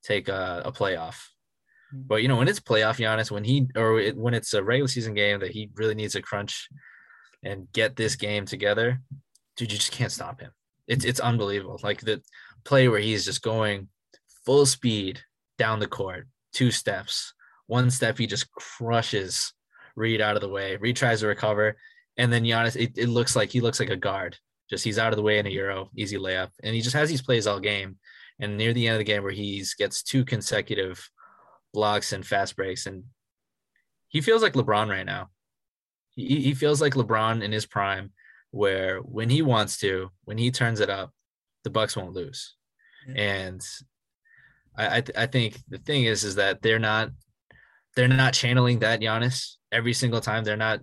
[0.04, 1.18] take a, a playoff
[1.94, 2.08] Mm-hmm.
[2.08, 4.88] But you know, when it's playoff Giannis, when he or it, when it's a regular
[4.88, 6.68] season game that he really needs to crunch
[7.44, 9.02] and get this game together,
[9.58, 10.52] dude, you just can't stop him.
[10.88, 11.80] It's it's unbelievable.
[11.84, 12.22] Like the
[12.64, 13.90] play where he's just going
[14.46, 15.22] full speed
[15.58, 17.34] down the court, two steps,
[17.68, 19.54] one step he just crushes
[19.96, 20.76] Reed out of the way.
[20.76, 21.78] Reed tries to recover,
[22.18, 24.38] and then Giannis, it, it looks like he looks like a guard.
[24.70, 27.10] Just he's out of the way in a euro, easy layup, and he just has
[27.10, 27.98] these plays all game.
[28.40, 31.10] And near the end of the game, where he gets two consecutive
[31.74, 32.86] blocks and fast breaks.
[32.86, 33.04] And
[34.10, 35.30] he feels like LeBron right now.
[36.10, 38.12] He, he feels like LeBron in his prime,
[38.52, 41.12] where when he wants to, when he turns it up,
[41.64, 42.56] the Bucks won't lose.
[43.08, 43.22] Yeah.
[43.22, 43.68] And
[44.78, 47.12] I I, th- I think the thing is is that they're not
[47.96, 50.44] they're not channeling that Giannis every single time.
[50.44, 50.82] They're not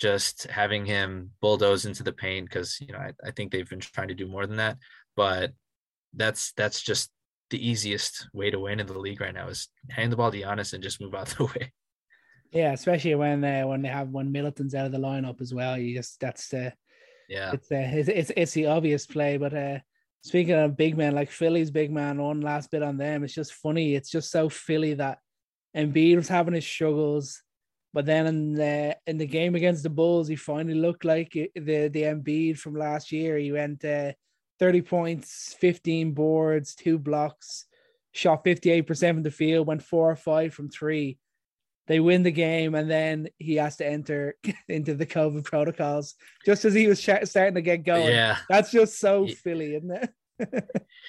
[0.00, 3.80] just having him bulldoze into the paint because you know I, I think they've been
[3.80, 4.78] trying to do more than that.
[5.16, 5.52] But
[6.14, 7.10] that's that's just
[7.50, 10.40] the easiest way to win in the league right now is hand the ball to
[10.40, 11.72] Giannis and just move out the way.
[12.50, 15.78] Yeah, especially when uh, when they have when Middleton's out of the lineup as well.
[15.78, 16.72] You just that's the
[17.28, 19.36] yeah, it's uh, it's, it's it's the obvious play.
[19.36, 19.78] But uh,
[20.22, 23.22] speaking of big men, like Philly's big man, one last bit on them.
[23.22, 23.94] It's just funny.
[23.94, 25.18] It's just so Philly that
[25.76, 27.40] Embiid was having his struggles,
[27.92, 31.88] but then in the in the game against the Bulls, he finally looked like the
[31.88, 33.36] the Embiid from last year.
[33.36, 33.84] He went.
[33.84, 34.12] Uh,
[34.60, 37.64] 30 points, 15 boards, two blocks,
[38.12, 41.18] shot 58% from the field, went four or five from three.
[41.86, 44.36] They win the game, and then he has to enter
[44.68, 48.12] into the COVID protocols just as he was starting to get going.
[48.12, 49.34] Yeah, that's just so yeah.
[49.42, 50.10] Philly, isn't it?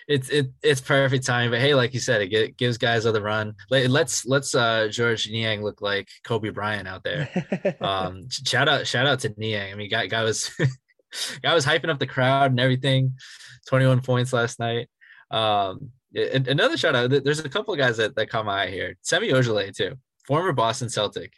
[0.08, 1.52] It's it it's perfect time.
[1.52, 3.56] But hey, like you said, it gives guys other run.
[3.70, 7.30] Let's let's uh Georges Niang look like Kobe Bryant out there.
[7.82, 9.72] um, shout out shout out to Niang.
[9.72, 10.52] I mean, guy guy was
[11.42, 13.14] guy was hyping up the crowd and everything.
[13.68, 14.90] 21 points last night.
[15.30, 17.10] Um, another shout out.
[17.10, 18.96] There's a couple of guys that, that caught my eye here.
[19.02, 21.34] Semi Ojeleye too, former Boston Celtic.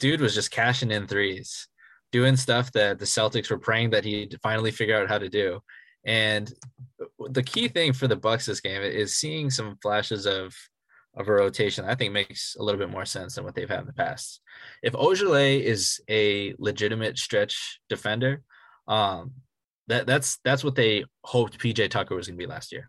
[0.00, 1.68] Dude was just cashing in threes,
[2.12, 5.60] doing stuff that the Celtics were praying that he'd finally figure out how to do.
[6.08, 6.50] And
[7.28, 10.54] the key thing for the Bucks this game is seeing some flashes of
[11.14, 11.84] of a rotation.
[11.84, 14.40] I think makes a little bit more sense than what they've had in the past.
[14.82, 18.40] If Ojeleye is a legitimate stretch defender,
[18.86, 19.32] um,
[19.88, 22.88] that that's that's what they hoped PJ Tucker was going to be last year.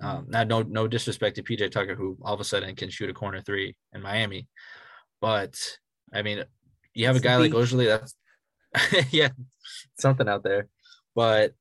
[0.00, 3.10] Um, now, no no disrespect to PJ Tucker, who all of a sudden can shoot
[3.10, 4.46] a corner three in Miami,
[5.20, 5.58] but
[6.14, 6.44] I mean,
[6.94, 7.86] you have a guy like Ojeleye.
[8.72, 9.30] That's yeah,
[9.98, 10.68] something out there.
[11.16, 11.54] But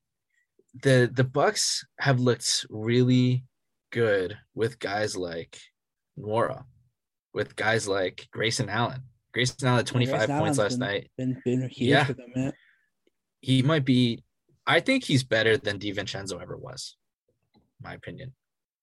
[0.73, 3.43] the the Bucks have looked really
[3.91, 5.57] good with guys like
[6.17, 6.63] Nwora,
[7.34, 9.01] with guys like Grayson Allen.
[9.34, 11.12] Grayson Allen, twenty five points last been, night.
[11.17, 12.03] Been, been yeah.
[12.03, 12.53] them.
[13.41, 14.23] He might be
[14.67, 16.95] I think he's better than DiVincenzo ever was,
[17.81, 18.34] my opinion.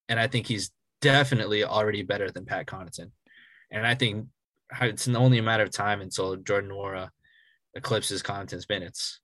[0.09, 0.71] And I think he's
[1.01, 3.11] definitely already better than Pat Connaughton.
[3.71, 4.27] And I think
[4.81, 7.11] it's only a matter of time until Jordan Nwora
[7.75, 9.21] eclipses Connaughton's minutes.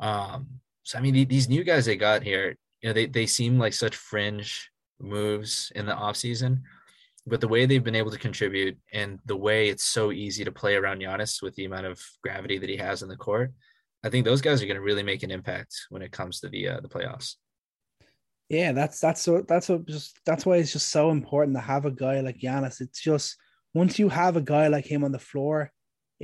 [0.00, 3.58] Um, so I mean, these new guys they got here, you know, they they seem
[3.58, 4.70] like such fringe
[5.00, 6.60] moves in the offseason,
[7.26, 10.52] but the way they've been able to contribute and the way it's so easy to
[10.52, 13.52] play around Giannis with the amount of gravity that he has in the court,
[14.04, 16.48] I think those guys are going to really make an impact when it comes to
[16.50, 17.36] the uh, the playoffs.
[18.50, 21.86] Yeah, that's that's what that's what just that's why it's just so important to have
[21.86, 22.82] a guy like Giannis.
[22.82, 23.36] It's just
[23.72, 25.72] once you have a guy like him on the floor,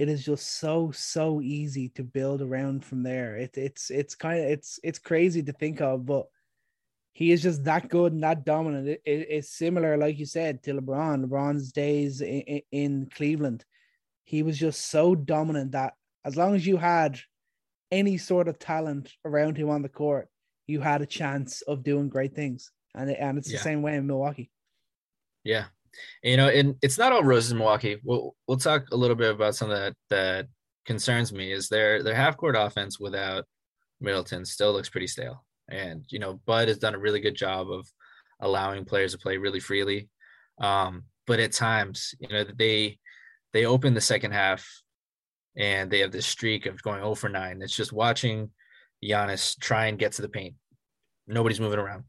[0.01, 3.37] it is just so so easy to build around from there.
[3.37, 6.25] It, it's it's kind of it's it's crazy to think of, but
[7.13, 8.89] he is just that good and that dominant.
[8.89, 11.27] It, it, it's similar, like you said, to LeBron.
[11.27, 13.63] LeBron's days in, in Cleveland,
[14.25, 15.93] he was just so dominant that
[16.25, 17.21] as long as you had
[17.91, 20.29] any sort of talent around him on the court,
[20.67, 22.73] you had a chance of doing great things.
[22.95, 23.59] And and it's Yeah.
[23.59, 24.51] the same way in Milwaukee.
[25.45, 25.67] Yeah.
[26.23, 27.99] You know, and it's not all roses in Milwaukee.
[28.05, 30.47] We'll we'll talk a little bit about something that that
[30.87, 33.45] concerns me is their their half court offense without
[34.01, 35.45] Middleton still looks pretty stale.
[35.69, 37.87] And you know, Bud has done a really good job of
[38.41, 40.09] allowing players to play really freely.
[40.61, 42.99] Um, but at times, you know, they
[43.53, 44.67] they open the second half
[45.57, 47.63] and they have this streak of going 0 for 9.
[47.63, 48.51] It's just watching
[49.05, 50.55] Giannis try and get to the paint.
[51.27, 52.05] Nobody's moving around.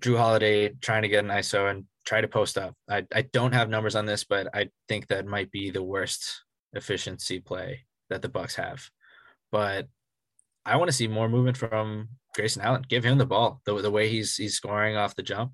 [0.00, 2.74] Jrue Holiday trying to get an ISO and try to post up.
[2.88, 6.42] I, I don't have numbers on this, but I think that might be the worst
[6.72, 8.88] efficiency play that the Bucks have.
[9.52, 9.88] But
[10.64, 12.86] I want to see more movement from Grayson Allen.
[12.88, 13.60] Give him the ball.
[13.66, 15.52] The, the way he's he's scoring off the jump.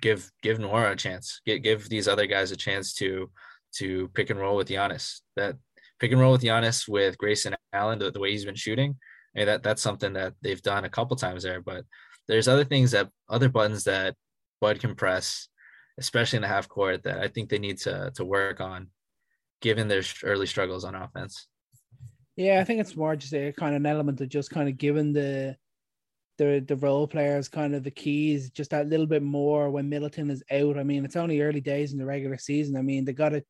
[0.00, 1.40] Give give Nwora a chance.
[1.44, 3.30] Give give these other guys a chance to
[3.78, 5.20] to pick and roll with Giannis.
[5.34, 5.56] That
[5.98, 8.96] pick and roll with Giannis with Grayson Allen, the, the way he's been shooting.
[9.34, 11.60] And that that's something that they've done a couple times there.
[11.60, 11.84] But
[12.28, 14.14] there's other things that other buttons that
[14.60, 15.48] Bud can press,
[15.98, 18.88] especially in the half court, that I think they need to to work on,
[19.60, 21.46] given their early struggles on offense.
[22.36, 24.78] Yeah, I think it's more just a kind of an element of just kind of
[24.78, 25.56] giving the
[26.38, 30.30] the the role players kind of the keys just that little bit more when Middleton
[30.30, 30.78] is out.
[30.78, 32.76] I mean, it's only early days in the regular season.
[32.76, 33.44] I mean, they got to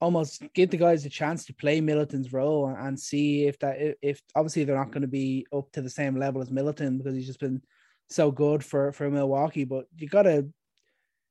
[0.00, 3.94] almost give the guys a chance to play Middleton's role and, see if that if,
[4.02, 7.14] if obviously they're not going to be up to the same level as Middleton because
[7.14, 7.62] he's just been
[8.10, 10.48] so good for for Milwaukee, but you got to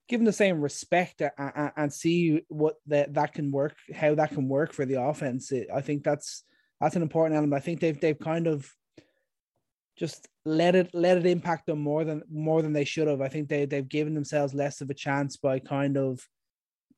[0.07, 4.15] give him the same respect and, and, and see what that that can work, how
[4.15, 5.51] that can work for the offense.
[5.51, 6.43] It, I think that's
[6.79, 7.61] that's an important element.
[7.61, 8.69] I think they've they've kind of
[9.97, 13.21] just let it let it impact them more than more than they should have.
[13.21, 16.19] I think they they've given themselves less of a chance by kind of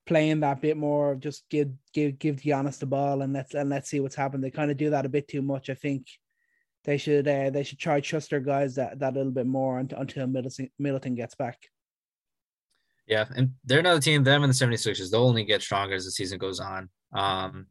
[0.08, 1.16] playing that bit more.
[1.16, 4.44] Just give give give Giannis the ball and let's and let's see what's happened.
[4.44, 5.70] They kind of do that a bit too much.
[5.70, 6.08] I think
[6.88, 10.26] they should uh, they should try trust their guys that that little bit more until,
[10.26, 11.60] Middleton Middleton gets back.
[13.06, 14.24] Yeah, and they're another team.
[14.24, 16.90] Them and the 76ers, they'll only get stronger as the season goes on.
[17.14, 17.68] Um,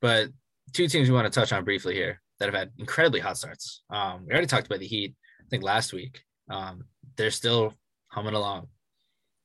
[0.00, 0.28] but
[0.72, 3.82] two teams we want to touch on briefly here that have had incredibly hot starts.
[3.90, 6.20] Um, we already talked about the Heat, I think last week.
[6.48, 6.84] Um,
[7.16, 7.74] they're still
[8.08, 8.68] humming along.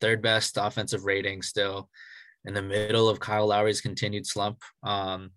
[0.01, 1.89] Third best offensive rating still
[2.45, 4.61] in the middle of Kyle Lowry's continued slump.
[4.83, 5.31] Um,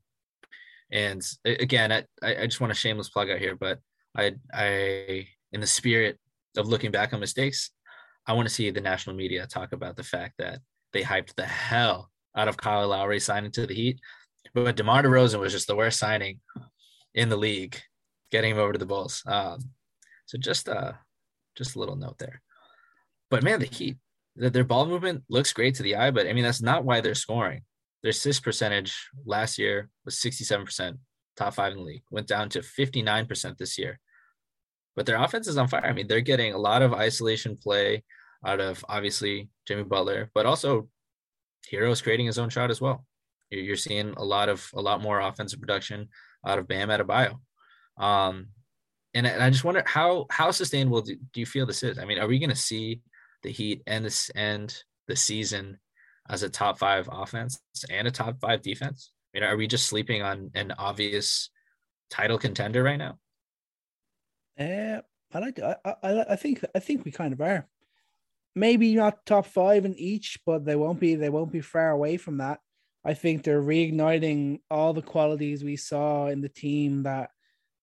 [0.91, 3.79] and again, I, I just want a shameless plug out here, but
[4.17, 6.19] I, I, in the spirit
[6.57, 7.71] of looking back on mistakes,
[8.27, 10.61] I want to see the national media talk about the fact that
[10.93, 14.01] they hyped the hell out of Kyle Lowry signing to the Heat,
[14.55, 16.41] but DeMar DeRozan was just the worst signing
[17.15, 17.79] in the league,
[18.31, 19.23] getting him over to the Bulls.
[19.27, 19.59] Um,
[20.27, 20.93] so just uh,
[21.57, 22.43] just a little note there.
[23.31, 23.97] But man, the Heat,
[24.37, 27.01] their their ball movement looks great to the eye, but I mean that's not why
[27.01, 27.63] they're scoring.
[28.03, 30.99] Their assist percentage last year was 67%,
[31.37, 32.03] top five in the league.
[32.11, 33.99] Went down to 59% this year.
[34.95, 35.85] But their offense is on fire.
[35.85, 38.05] I mean, they're getting a lot of isolation play
[38.45, 40.89] out of obviously Jimmy Butler, but also
[41.71, 43.05] Herro's creating his own shot as well.
[43.51, 46.09] You're seeing a lot of a lot more offensive production
[46.47, 47.39] out of Bam Adebayo.
[47.97, 48.49] Um,
[49.15, 51.99] and, and I just wonder how how sustainable do, do you feel this is?
[51.99, 53.01] I mean, are we going to see
[53.43, 55.79] the Heat end this end the season
[56.29, 57.59] as a top five offense
[57.91, 59.13] and a top five defense?
[59.35, 61.51] I mean, are we just sleeping on an obvious
[62.11, 63.19] title contender right now?
[64.59, 65.03] Uh,
[65.33, 65.61] I like.
[65.61, 67.69] I, I I think I think we kind of are.
[68.55, 71.15] Maybe not top five in each, but they won't be.
[71.15, 72.61] They won't be far away from that.
[73.05, 77.31] I think they're reigniting all the qualities we saw in the team that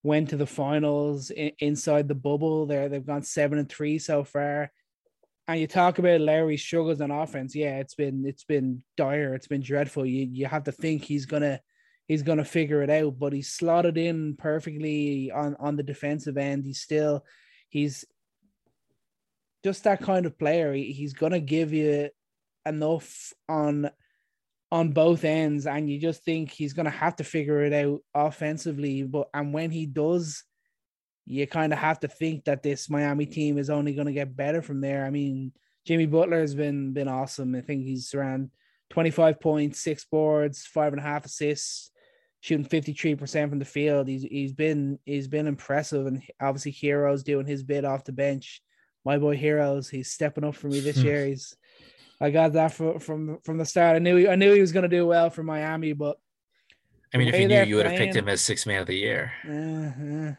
[0.04, 2.66] went to the finals in, inside the bubble.
[2.66, 4.72] There, they've gone seven and three so far.
[5.48, 7.56] And you talk about Lowry's struggles on offense.
[7.56, 9.36] Yeah, it's been it's been dire.
[9.36, 10.06] It's been dreadful.
[10.06, 11.60] You you have to think he's gonna
[12.08, 16.66] he's gonna figure it out, but he's slotted in perfectly on on the defensive end.
[16.66, 17.24] He's still
[17.70, 18.06] he's
[19.64, 20.74] just that kind of player.
[20.74, 22.10] He, he's gonna give you
[22.66, 23.92] enough on
[24.72, 29.04] on both ends, and you just think he's gonna have to figure it out offensively.
[29.04, 30.44] But and when he does,
[31.26, 34.36] you kind of have to think that this Miami team is only going to get
[34.36, 35.06] better from there.
[35.06, 35.52] I mean,
[35.86, 37.56] Jimmy Butler has been been awesome.
[37.56, 38.52] I think he's around
[38.92, 41.92] 25 points, six boards, five and a half assists,
[42.42, 44.08] shooting 53% from the field.
[44.08, 48.62] He's he's been he's been impressive and obviously Herro's doing his bit off the bench.
[49.04, 51.26] My boy Herro's, he's stepping up for me this year.
[51.26, 51.56] He's
[52.22, 53.96] I got that from from from the start.
[53.96, 56.18] I knew he, I knew he was going to do well for Miami, but
[57.14, 58.96] I mean, if you knew, you would have picked him as six man of the
[58.96, 59.32] year.
[59.48, 60.36] uh, uh,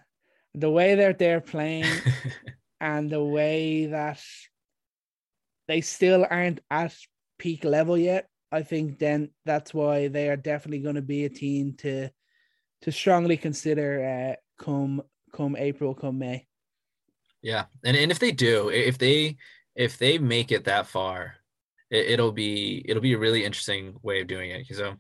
[0.57, 1.85] the way that they're playing
[2.81, 4.21] and the way that
[5.69, 6.97] they still aren't at
[7.39, 11.29] peak level yet, I think then that's why they are definitely going to be a
[11.29, 12.11] team to
[12.83, 15.03] to strongly consider uh, come
[15.33, 16.47] come April, come May.
[17.43, 19.37] Yeah, and and if they do, if they
[19.75, 21.35] if they make it that far,
[21.91, 24.67] it, will be it'll be a really interesting way of doing it.
[24.75, 24.97] So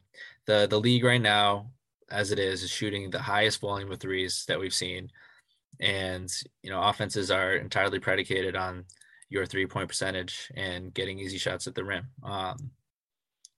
[0.46, 1.70] the the league right now,
[2.10, 5.10] as it is, is shooting the highest volume of threes that we've seen,
[5.80, 8.84] and you know offenses are entirely predicated on
[9.28, 12.08] your three point percentage and getting easy shots at the rim.
[12.22, 12.70] Um,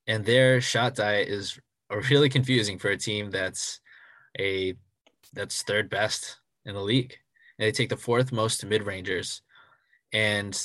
[0.07, 1.59] and their shot diet is
[2.11, 3.81] really confusing for a team that's
[4.39, 4.75] a
[5.35, 7.17] that's third best in the league.
[7.59, 9.43] And they take the fourth most mid rangers,
[10.13, 10.59] and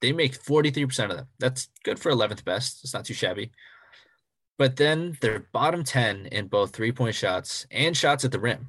[0.00, 1.28] they make 43% of them.
[1.38, 2.80] That's good for 11th best.
[2.84, 3.52] It's not too shabby.
[4.58, 8.68] But then they're bottom 10 in both three point shots and shots at the rim.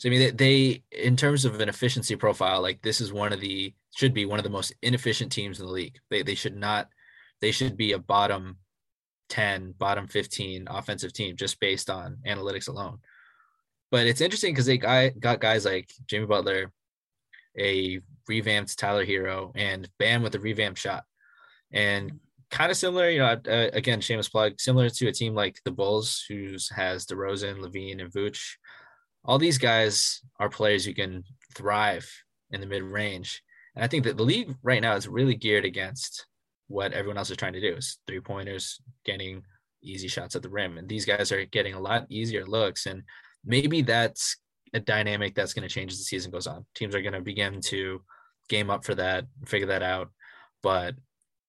[0.00, 3.34] So, I mean, they, they, in terms of an efficiency profile, like this is one
[3.34, 5.98] of the, should be one of the most inefficient teams in the league.
[6.08, 6.88] They, they should not,
[7.42, 8.56] they should be a bottom
[9.28, 13.00] 10, bottom 15 offensive team just based on analytics alone.
[13.90, 16.72] But it's interesting because they got, got guys like Jimmy Butler,
[17.58, 21.04] a revamped Tyler Herro, and Bam with a revamped shot.
[21.72, 22.20] And
[22.50, 25.70] kind of similar, you know, uh, again, shameless plug, similar to a team like the
[25.70, 28.54] Bulls, who has DeRozan, LaVine, and Vooch.
[29.24, 32.10] All these guys are players who can thrive
[32.50, 33.42] in the mid range.
[33.74, 36.26] And I think that the league right now is really geared against
[36.68, 39.42] what everyone else is trying to do is three pointers, getting
[39.82, 40.78] easy shots at the rim.
[40.78, 42.86] And these guys are getting a lot easier looks.
[42.86, 43.02] And
[43.44, 44.36] maybe that's
[44.72, 46.64] a dynamic that's going to change as the season goes on.
[46.74, 48.02] Teams are going to begin to
[48.48, 50.10] game up for that, figure that out.
[50.62, 50.94] But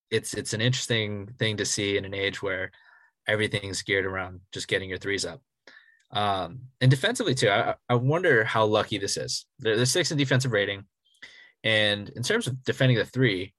[0.09, 2.71] it's it's an interesting thing to see in an age where
[3.27, 5.41] everything's geared around just getting your threes up.
[6.13, 9.45] Um, and defensively too, I, I wonder how lucky this is.
[9.59, 10.85] They're, they're six in defensive rating,
[11.63, 13.53] and in terms of defending the three,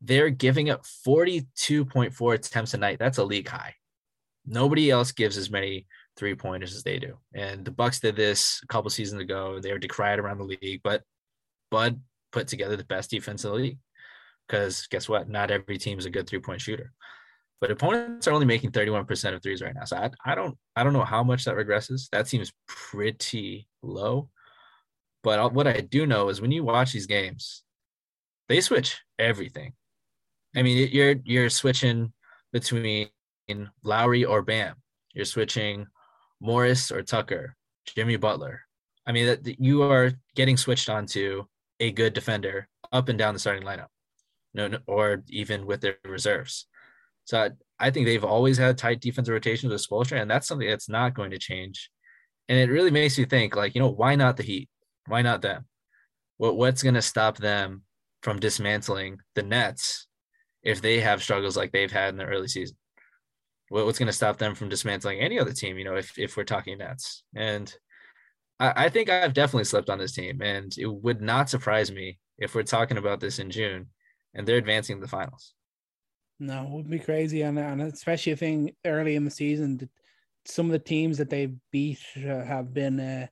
[0.00, 2.98] they're giving up 42.4 attempts a night.
[2.98, 3.74] That's a league high.
[4.46, 7.18] Nobody else gives as many three pointers as they do.
[7.34, 9.60] And the Bucks did this a couple seasons ago.
[9.60, 11.02] They were decried around the league, but
[11.70, 12.00] Bud
[12.32, 13.78] put together the best defense in the league.
[14.46, 15.28] Because guess what?
[15.28, 16.92] Not every team is a good three point shooter.
[17.60, 19.84] But opponents are only making 31% of threes right now.
[19.84, 22.08] So I, I don't I don't know how much that regresses.
[22.10, 24.28] That seems pretty low.
[25.22, 27.62] But what I do know is when you watch these games,
[28.48, 29.72] they switch everything.
[30.54, 32.12] I mean, you're you're switching
[32.52, 33.08] between
[33.82, 34.76] Lowry or Bam.
[35.14, 35.86] You're switching
[36.40, 38.62] Morris or Tucker, Jimmy Butler.
[39.06, 41.44] I mean, that you are getting switched onto
[41.80, 43.88] a good defender up and down the starting lineup,
[44.54, 46.66] no, or even with their reserves.
[47.26, 50.68] So I, I think they've always had tight defensive rotations with Spoelstra, and that's something
[50.68, 51.90] that's not going to change.
[52.48, 54.70] And it really makes you think, like, you know, why not the Heat?
[55.06, 55.66] Why not them?
[56.38, 57.82] What what's going to stop them
[58.22, 60.06] from dismantling the Nets
[60.62, 62.76] if they have struggles like they've had in the early season?
[63.68, 65.78] What, What's going to stop them from dismantling any other team?
[65.78, 67.74] You know, if if we're talking Nets, and
[68.60, 72.20] I, I think I've definitely slept on this team, and it would not surprise me
[72.38, 73.88] if we're talking about this in June,
[74.32, 75.55] and they're advancing the finals.
[76.38, 79.88] No, it would be crazy, and and especially a thing early in the season,
[80.44, 83.26] some of the teams that they beat have been uh,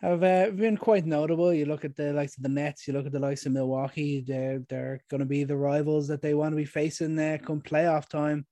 [0.00, 1.52] have uh, been quite notable.
[1.52, 4.24] You look at the likes of the Nets, you look at the likes of Milwaukee.
[4.26, 7.60] They're they're going to be the rivals that they want to be facing there come
[7.60, 8.46] playoff time.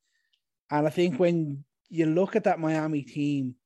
[0.70, 3.56] And I think when you look at that Miami team,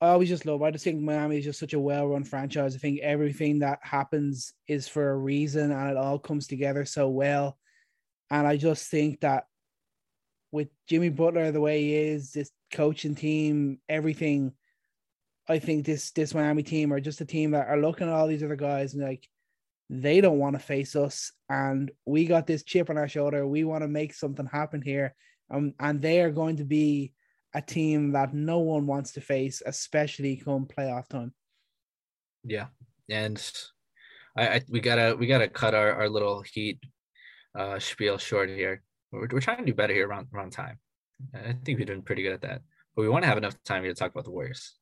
[0.00, 0.62] I always just love.
[0.62, 2.76] I just think Miami is just such a well-run franchise.
[2.76, 7.08] I think everything that happens is for a reason, and it all comes together so
[7.08, 7.58] well.
[8.30, 9.44] And I just think that
[10.52, 14.52] with Jimmy Butler the way he is, this coaching team, everything
[15.48, 18.26] I think this this Miami team are just a team that are looking at all
[18.26, 19.26] these other guys and like
[19.90, 23.46] they don't want to face us, and we got this chip on our shoulder.
[23.46, 25.14] We want to make something happen here,
[25.50, 27.14] um, and they are going to be
[27.54, 31.32] a team that no one wants to face, especially come playoff time.
[32.44, 32.66] Yeah,
[33.08, 33.42] and
[34.36, 36.80] I, I we gotta we gotta cut our, our little heat
[37.54, 38.82] uh, spiel short here.
[39.12, 40.78] We're, we're trying to do better here around around time.
[41.34, 42.62] I think we're doing pretty good at that,
[42.94, 44.74] but we want to have enough time here to talk about the Warriors.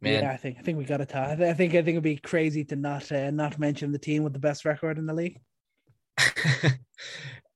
[0.00, 0.24] Man.
[0.24, 1.28] Yeah, I think I think we got to talk.
[1.28, 4.32] I think I think it'd be crazy to not uh, not mention the team with
[4.32, 5.38] the best record in the league.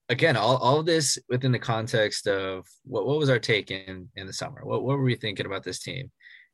[0.08, 4.08] Again, all, all of this within the context of what, what was our take in
[4.14, 4.60] in the summer?
[4.62, 6.12] What what were we thinking about this team?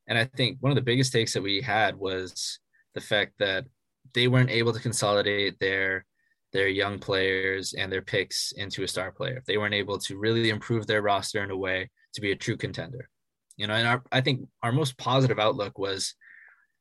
[0.09, 2.59] And I think one of the biggest takes that we had was
[2.95, 3.67] the fact that
[4.15, 6.07] they weren't able to consolidate their
[6.53, 9.37] their young players and their picks into a star player.
[9.37, 12.37] If they weren't able to really improve their roster in a way to be a
[12.37, 13.09] true contender
[13.57, 16.15] you know, and our, I think our most positive outlook was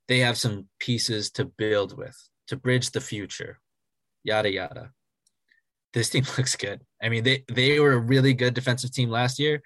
[0.08, 2.18] they have some pieces to build with
[2.48, 3.60] to bridge the future,
[4.24, 4.92] yada yada.
[5.94, 6.82] This team looks good.
[7.02, 9.62] I mean, they they were a really good defensive team last year.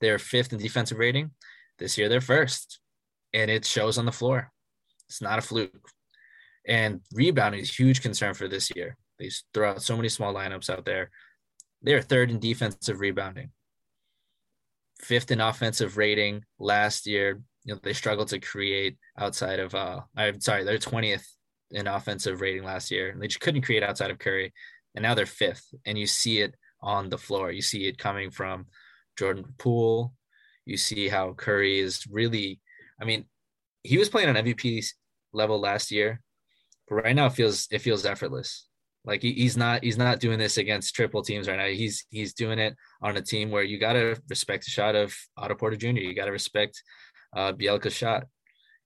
[0.00, 1.32] They're fifth in defensive rating.
[1.78, 2.78] This year they're first.
[3.32, 4.50] and it shows on the floor.
[5.08, 5.88] It's not a fluke.
[6.66, 8.96] And rebounding is huge concern for this year.
[9.20, 11.10] They throw out so many small lineups out there.
[11.82, 13.50] They're third in defensive rebounding,
[15.00, 17.40] fifth in offensive rating last year.
[17.64, 21.26] You know, they struggled to create outside of uh I'm sorry, they're 20th
[21.70, 23.10] in offensive rating last year.
[23.10, 24.52] And they just couldn't create outside of Curry.
[24.94, 25.72] And now they're fifth.
[25.86, 27.52] And you see it on the floor.
[27.52, 28.66] You see it coming from
[29.18, 30.14] Jordan Poole.
[30.64, 32.60] You see how Curry is really,
[33.00, 33.26] I mean,
[33.82, 34.86] he was playing on MVP
[35.32, 36.20] level last year,
[36.88, 38.66] but right now it feels it feels effortless.
[39.04, 41.66] Like he, he's not he's not doing this against triple teams right now.
[41.66, 45.54] He's he's doing it on a team where you gotta respect the shot of Otto
[45.54, 46.00] Porter Jr.
[46.00, 46.82] You gotta respect
[47.34, 48.26] uh, Bjelica's shot,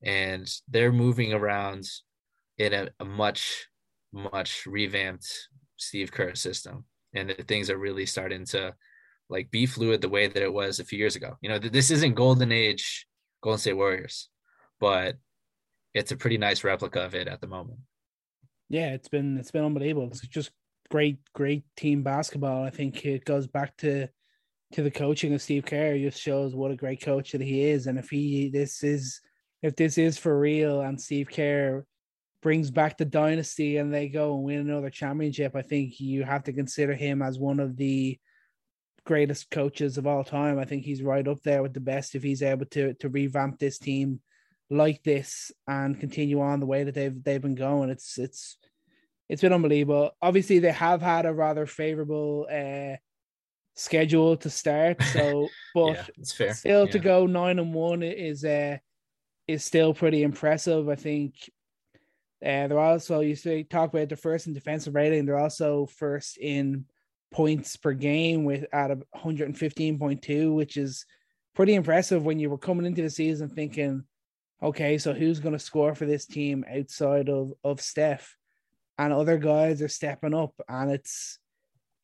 [0.02, 1.84] and they're moving around
[2.58, 3.66] in a, a much
[4.12, 5.26] much revamped
[5.76, 8.74] Steve Kerr system, and the things are really starting to
[9.28, 11.36] like be fluid the way that it was a few years ago.
[11.40, 13.06] You know, this isn't golden age
[13.42, 14.28] Golden State Warriors,
[14.80, 15.16] but
[15.92, 17.80] it's a pretty nice replica of it at the moment.
[18.74, 20.08] Yeah, it's been it's been unbelievable.
[20.08, 20.50] It's just
[20.90, 22.64] great, great team basketball.
[22.64, 24.08] I think it goes back to
[24.72, 25.94] to the coaching of Steve Kerr.
[25.94, 27.86] It just shows what a great coach that he is.
[27.86, 29.20] And if he this is
[29.62, 31.86] if this is for real and Steve Kerr
[32.42, 36.42] brings back the dynasty and they go and win another championship, I think you have
[36.44, 38.18] to consider him as one of the
[39.06, 40.58] greatest coaches of all time.
[40.58, 43.60] I think he's right up there with the best if he's able to to revamp
[43.60, 44.18] this team
[44.70, 47.90] like this and continue on the way that they've they've been going.
[47.90, 48.58] It's it's
[49.28, 50.10] it's been unbelievable.
[50.20, 52.96] Obviously, they have had a rather favorable uh,
[53.74, 55.02] schedule to start.
[55.02, 56.54] So, but yeah, it's fair.
[56.54, 56.92] Still, yeah.
[56.92, 58.78] to go nine and one is uh
[59.46, 60.88] is still pretty impressive.
[60.88, 61.34] I think.
[62.44, 65.24] Uh, they're also you say talk about the first in defensive rating.
[65.24, 66.84] They're also first in
[67.32, 71.06] points per game with at 115.2, which is
[71.54, 74.04] pretty impressive when you were coming into the season thinking,
[74.62, 78.36] okay, so who's going to score for this team outside of of Steph?
[78.98, 81.38] And other guys are stepping up, and it's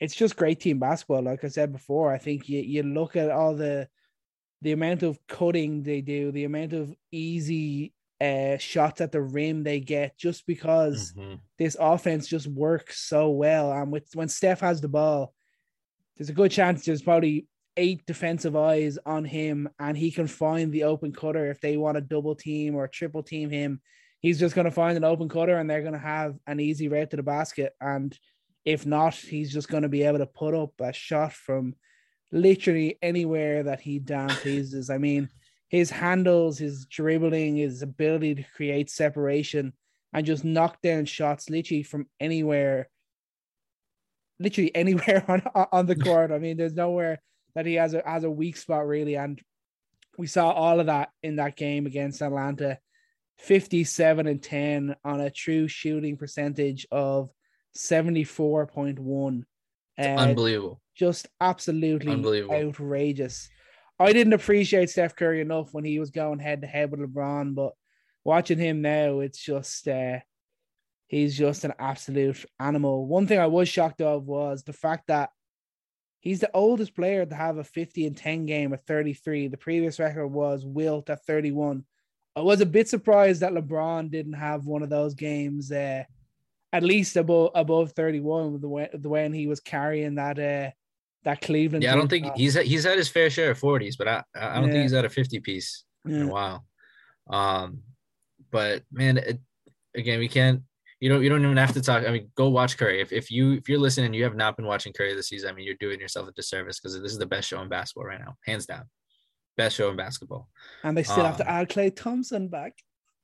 [0.01, 1.22] it's just great team basketball.
[1.22, 3.88] Like I said before, I think you you look at all the
[4.62, 9.62] the amount of cutting they do, the amount of easy uh, shots at the rim
[9.62, 11.36] they get just because mm-hmm.
[11.59, 13.72] this offense just works so well.
[13.72, 15.32] And with when Steph has the ball,
[16.16, 20.72] there's a good chance there's probably eight defensive eyes on him, and he can find
[20.72, 23.80] the open cutter if they want to double team or triple team him.
[24.20, 26.88] He's just going to find an open cutter, and they're going to have an easy
[26.88, 27.74] route to the basket.
[27.80, 28.16] And
[28.64, 31.74] if not, he's just going to be able to put up a shot from
[32.32, 34.90] literally anywhere that he damn pleases.
[34.90, 35.28] I mean
[35.70, 39.72] his handles, his dribbling, his ability to create separation
[40.12, 42.88] and just knock down shots literally from anywhere,
[44.40, 45.42] literally anywhere on
[45.72, 46.32] on the court.
[46.32, 47.22] I mean, there's nowhere
[47.54, 49.40] that he has a has a weak spot really, and
[50.18, 52.78] we saw all of that in that game against Atlanta.
[53.41, 57.30] 57 and 10 on a true shooting percentage of
[57.76, 59.43] 74.1.
[59.99, 60.80] Uh, unbelievable.
[60.95, 62.55] Just absolutely unbelievable.
[62.55, 63.49] outrageous.
[63.99, 67.55] I didn't appreciate Steph Curry enough when he was going head to head with LeBron,
[67.55, 67.72] but
[68.24, 70.18] watching him now, it's just uh,
[71.07, 73.07] he's just an absolute animal.
[73.07, 75.30] One thing I was shocked of was the fact that
[76.20, 79.49] he's the oldest player to have a 50 and 10 game at 33.
[79.49, 81.84] The previous record was Wilt at 31.
[82.36, 86.04] I was a bit surprised that LeBron didn't have one of those games uh,
[86.72, 90.70] at least above above 31 with the way the way he was carrying that uh,
[91.24, 91.82] that Cleveland.
[91.82, 92.36] Yeah, I don't think off.
[92.36, 94.72] he's he's had his fair share of forties, but I I don't yeah.
[94.72, 96.16] think he's had a fifty piece yeah.
[96.16, 96.64] in a while.
[97.28, 97.82] Um,
[98.50, 99.40] but man, it,
[99.94, 100.62] again, we can't.
[101.00, 101.22] You don't.
[101.22, 102.04] You don't even have to talk.
[102.06, 103.00] I mean, go watch Curry.
[103.00, 105.50] If, if you if you're listening, you have not been watching Curry this season.
[105.50, 108.04] I mean, you're doing yourself a disservice because this is the best show in basketball
[108.04, 108.84] right now, hands down.
[109.57, 110.48] Best show in basketball.
[110.82, 112.74] And they still um, have to um, add Klay Thompson back.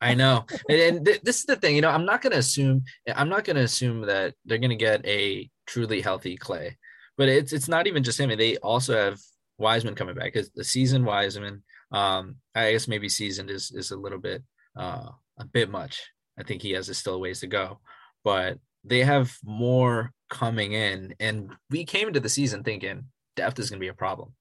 [0.00, 1.74] I know, and, and th- this is the thing.
[1.74, 2.84] You know, I'm not going to assume.
[3.14, 6.74] I'm not going to assume that they're going to get a truly healthy Klay.
[7.16, 8.36] but it's it's not even just him.
[8.36, 9.18] They also have
[9.58, 11.62] Wiseman coming back because the season Wiseman,
[11.92, 14.42] um, I guess maybe seasoned is is a little bit
[14.76, 15.08] uh,
[15.38, 16.02] a bit much.
[16.38, 17.80] I think he has still ways to go,
[18.22, 23.70] but they have more coming in, and we came into the season thinking depth is
[23.70, 24.34] going to be a problem.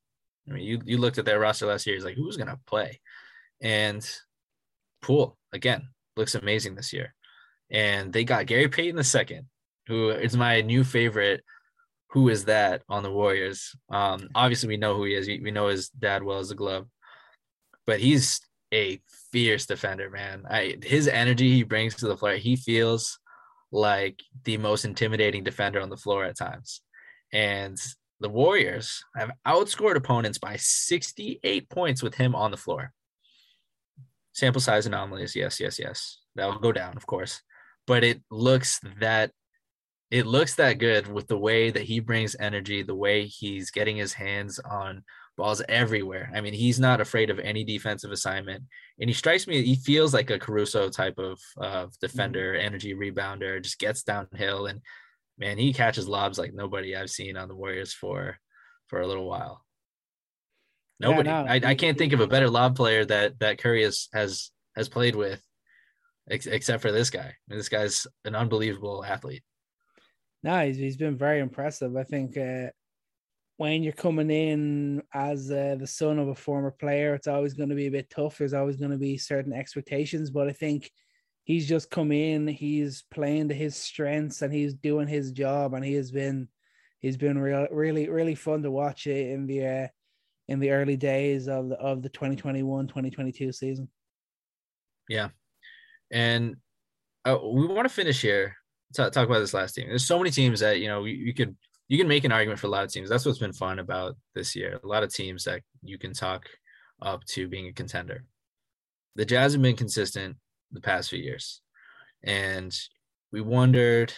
[0.47, 1.95] I mean, you you looked at their roster last year.
[1.95, 2.99] It's like who's going to play,
[3.61, 4.07] and
[5.01, 7.13] Poole again looks amazing this year,
[7.71, 9.47] and they got Gary Payton the second,
[9.87, 11.43] who is my new favorite
[12.15, 13.75] who is that on the Warriors.
[13.89, 15.27] Um, obviously, we know who he is.
[15.27, 16.87] We know his dad well as a glove,
[17.85, 18.39] but he's
[18.73, 19.01] a
[19.33, 20.45] fierce defender, man.
[20.49, 22.35] I his energy he brings to the floor.
[22.35, 23.19] He feels
[23.69, 26.79] like the most intimidating defender on the floor at times.
[27.33, 27.77] And
[28.19, 32.93] the Warriors have outscored opponents by 68 points with him on the floor.
[34.33, 35.35] sample size anomalies.
[35.35, 36.19] Yes, yes, yes.
[36.35, 37.41] That will go down, of course.
[37.87, 39.31] But it looks that
[40.11, 43.97] it looks that good with the way that he brings energy, the way he's getting
[43.97, 45.03] his hands on
[45.35, 46.31] balls everywhere.
[46.33, 48.63] I mean, he's not afraid of any defensive assignment,
[48.99, 49.63] and he strikes me.
[49.63, 52.65] He feels like a Caruso type of uh, defender, mm-hmm.
[52.65, 53.61] energy rebounder.
[53.61, 54.81] Just gets downhill, and
[55.37, 58.37] man, he catches lobs like nobody I've seen on the Warriors for
[58.87, 59.63] for a little while.
[60.99, 61.29] Nobody.
[61.29, 64.07] Yeah, no, I, I can't think of a better lob player that that Curry has
[64.13, 65.41] has has played with,
[66.29, 67.19] ex- except for this guy.
[67.19, 69.43] I mean, this guy's an unbelievable athlete.
[70.43, 71.97] No, he's, he's been very impressive.
[71.97, 72.67] I think uh,
[73.57, 77.69] when you're coming in as uh, the son of a former player, it's always going
[77.69, 78.37] to be a bit tough.
[78.37, 80.91] There's always going to be certain expectations, but I think
[81.45, 85.85] he's just come in, he's playing to his strengths, and he's doing his job, and
[85.85, 86.49] he has been
[86.99, 89.87] he's been real, really, really fun to watch it in the uh,
[90.47, 93.87] in the early days of the, of the 2021-2022 season.
[95.07, 95.29] Yeah,
[96.11, 96.57] and
[97.23, 98.55] uh, we want to finish here.
[98.95, 99.87] Talk, talk about this last team.
[99.87, 101.55] There's so many teams that you know you, you could
[101.87, 103.09] you can make an argument for a lot of teams.
[103.09, 104.79] That's what's been fun about this year.
[104.83, 106.45] A lot of teams that you can talk
[107.01, 108.23] up to being a contender.
[109.15, 110.37] The Jazz have been consistent
[110.75, 111.61] the past few years,
[112.23, 112.77] and
[113.31, 114.13] we wondered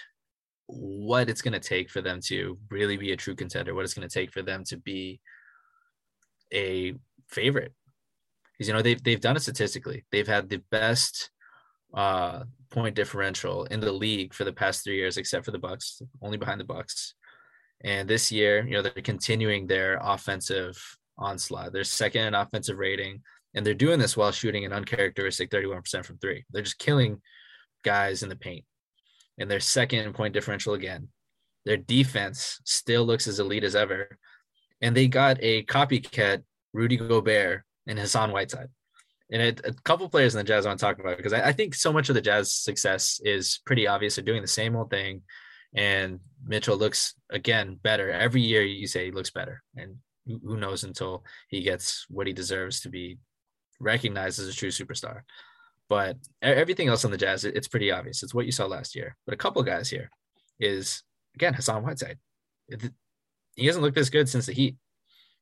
[0.68, 3.74] what it's going to take for them to really be a true contender.
[3.74, 5.22] What it's going to take for them to be
[6.54, 6.94] a
[7.30, 7.74] favorite.
[8.54, 10.06] Because you know they've they've done it statistically.
[10.12, 11.30] They've had the best
[11.94, 16.02] uh, point differential in the league for the past three years, except for the Bucks,
[16.22, 17.14] only behind the Bucks.
[17.84, 20.78] And this year, you know, they're continuing their offensive
[21.18, 21.74] onslaught.
[21.74, 23.22] They're second in offensive rating,
[23.54, 26.46] and they're doing this while shooting an uncharacteristic 31% from three.
[26.52, 27.22] They're just killing
[27.84, 28.66] guys in the paint.
[29.38, 31.10] And they're second point differential again.
[31.66, 34.18] Their defense still looks as elite as ever.
[34.82, 36.44] And they got a copycat
[36.74, 38.70] Rudy Gobert and Hassan Whiteside.
[39.32, 41.48] And it, a couple players in the Jazz I want to talk about because I,
[41.48, 44.16] I think so much of the Jazz success is pretty obvious.
[44.16, 45.24] They're doing the same old thing
[45.76, 48.64] and Mitchell looks again better every year.
[48.64, 52.90] You say he looks better, and who knows until he gets what he deserves to
[52.90, 53.18] be
[53.80, 55.22] recognized as a true superstar.
[55.90, 58.22] But everything else on the Jazz, it's pretty obvious.
[58.22, 59.16] It's what you saw last year.
[59.26, 60.10] But a couple guys here
[60.60, 61.04] is
[61.36, 62.18] again Hassan Whiteside.
[63.56, 64.76] He hasn't looked this good since the Heat,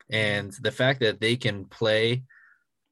[0.10, 2.24] and the fact that they can play,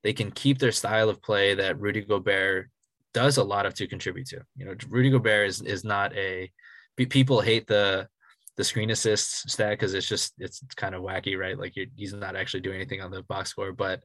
[0.04, 2.70] they can keep their style of play that Rudy Gobert
[3.14, 4.42] does a lot of to contribute to.
[4.58, 6.52] You know, Rudy Gobert is is not a
[6.98, 8.08] people hate the
[8.56, 11.58] the screen assists stat because it's just it's kind of wacky, right?
[11.58, 14.04] Like he's not actually doing anything on the box score, but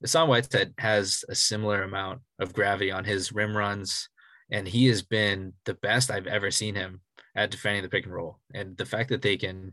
[0.00, 4.08] Hassan Whiteside has a similar amount of gravity on his rim runs,
[4.50, 7.00] and he has been the best I've ever seen him
[7.36, 8.38] at defending the pick and roll.
[8.54, 9.72] And the fact that they can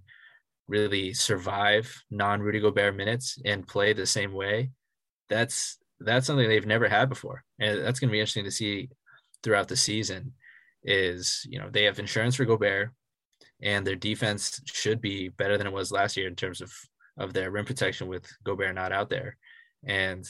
[0.68, 4.72] really survive non Rudy Gobert minutes and play the same way,
[5.30, 8.90] that's that's something they've never had before, and that's going to be interesting to see
[9.44, 10.34] throughout the season
[10.84, 12.92] is you know they have insurance for Gobert,
[13.62, 16.72] and their defense should be better than it was last year in terms of
[17.18, 19.38] of their rim protection with Gobert not out there,
[19.86, 20.26] and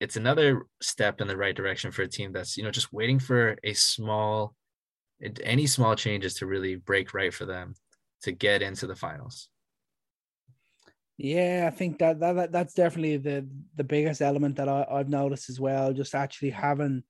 [0.00, 3.18] it's another step in the right direction for a team that's you know just waiting
[3.18, 4.54] for a small
[5.44, 7.74] any small changes to really break right for them
[8.22, 9.48] to get into the finals.
[11.18, 13.46] Yeah, I think that, that that's definitely the
[13.76, 15.92] the biggest element that I, I've noticed as well.
[15.92, 17.04] Just actually having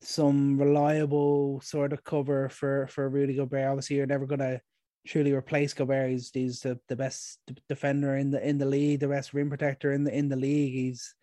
[0.00, 3.66] some reliable sort of cover for for Rudy Gobert.
[3.66, 4.60] Obviously, you're never gonna
[5.06, 6.10] truly replace Gobert.
[6.10, 7.38] He's, he's the, the best
[7.68, 10.72] defender in the in the league, the best rim protector in the in the league.
[10.72, 11.14] He's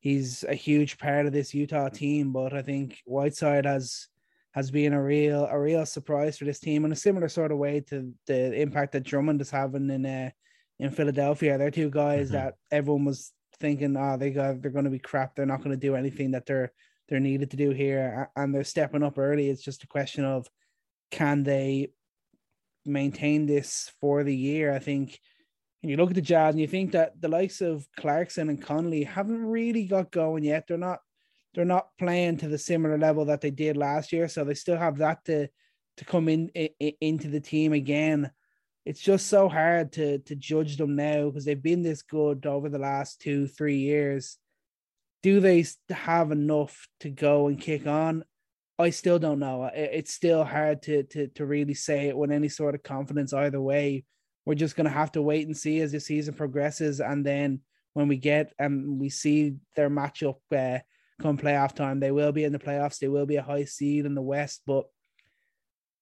[0.00, 2.32] he's a huge part of this Utah team.
[2.32, 4.08] But I think Whiteside has
[4.52, 7.58] has been a real a real surprise for this team in a similar sort of
[7.58, 10.30] way to the impact that Drummond is having in uh,
[10.78, 11.58] in Philadelphia.
[11.58, 12.36] They're two guys mm-hmm.
[12.36, 15.34] that everyone was thinking, oh, they got they're going to be crap.
[15.34, 16.72] They're not going to do anything that they're
[17.08, 19.48] they're needed to do here, and they're stepping up early.
[19.48, 20.46] It's just a question of
[21.10, 21.90] can they
[22.88, 24.72] maintain this for the year.
[24.72, 25.18] I think
[25.82, 28.60] and you look at the Jazz and you think that the likes of Clarkson and
[28.60, 30.64] Conley haven't really got going yet.
[30.66, 31.00] They're not
[31.54, 34.76] they're not playing to the similar level that they did last year, so they still
[34.76, 35.48] have that to
[35.98, 38.30] to come in, in into the team again.
[38.84, 42.68] It's just so hard to to judge them now because they've been this good over
[42.68, 44.38] the last two three years
[45.22, 48.24] do they have enough to go and kick on?
[48.78, 49.68] I still don't know.
[49.74, 53.60] It's still hard to to to really say it with any sort of confidence either
[53.60, 54.04] way.
[54.46, 57.60] We're just gonna have to wait and see as the season progresses, and then
[57.94, 60.78] when we get and um, we see their matchup uh,
[61.20, 62.98] come playoff time, they will be in the playoffs.
[62.98, 64.86] They will be a high seed in the West, but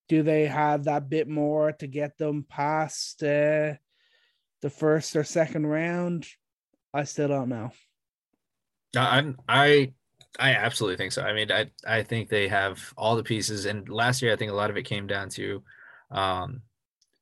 [0.08, 3.74] do they have that bit more to get them past uh,
[4.60, 6.26] the first or second round?
[6.92, 7.72] I still don't know.
[8.96, 9.92] I'm I
[10.39, 11.22] I absolutely think so.
[11.22, 14.51] I mean, I I think they have all the pieces, and last year I think
[14.51, 15.62] a lot of it came down to
[16.11, 16.62] um,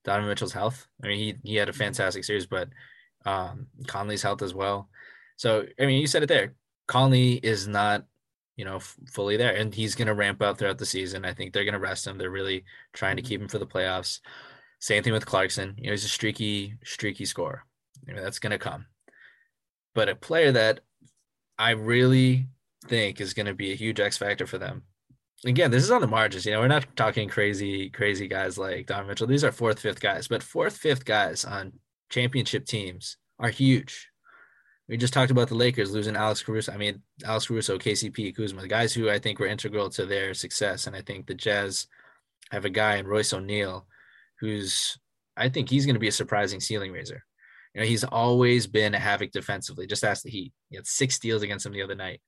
[0.05, 0.87] Donovan Mitchell's health.
[1.03, 2.69] I mean, he he had a fantastic series, but
[3.25, 4.89] um, Conley's health as well.
[5.37, 6.55] So I mean, you said it there.
[6.87, 8.05] Conley is not,
[8.57, 11.25] you know, f- fully there, and he's going to ramp up throughout the season.
[11.25, 12.19] I think they're going to rest him.
[12.19, 14.21] They're really trying to keep him for the playoffs.
[14.81, 15.75] Same thing with Clarkson.
[15.79, 17.65] You know, he's a streaky, streaky scorer.
[18.07, 18.87] You know, that's going to come.
[19.95, 20.81] But a player that
[21.59, 22.49] I really
[22.89, 24.82] think is going to be a huge X factor for them.
[25.47, 26.47] Again, this is on the margins.
[26.47, 29.26] You know, we're not talking crazy, crazy guys like Don Mitchell.
[29.26, 31.72] These are fourth, fifth guys, but fourth, fifth guys on
[32.09, 34.09] championship teams are huge.
[34.89, 36.72] We just talked about the Lakers losing Alex Caruso.
[36.72, 40.35] I mean, Alex Caruso, KCP, Kuzma, the guys who I think were integral to their
[40.35, 40.87] success.
[40.87, 41.87] And I think the Jazz
[42.51, 43.87] have a guy in Royce O'Neale
[44.41, 44.99] who's,
[45.37, 47.24] I think he's going to be a surprising ceiling raiser.
[47.74, 49.87] You know, he's always been a havoc defensively.
[49.87, 50.53] Just ask the Heat.
[50.70, 52.20] He had six steals against him the other night.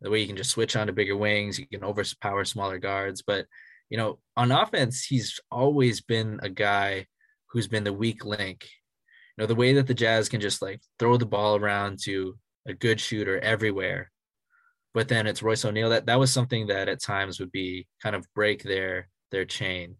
[0.00, 3.22] The way you can just switch on to bigger wings, you can overpower smaller guards.
[3.22, 3.46] But,
[3.88, 7.06] you know, on offense, he's always been a guy
[7.46, 8.66] who's been the weak link
[9.36, 12.38] you know the way that the Jazz can just like throw the ball around to
[12.66, 14.10] a good shooter everywhere,
[14.94, 15.90] but then it's Royce O'Neale.
[15.90, 19.96] That that was something that at times would be kind of break their their chain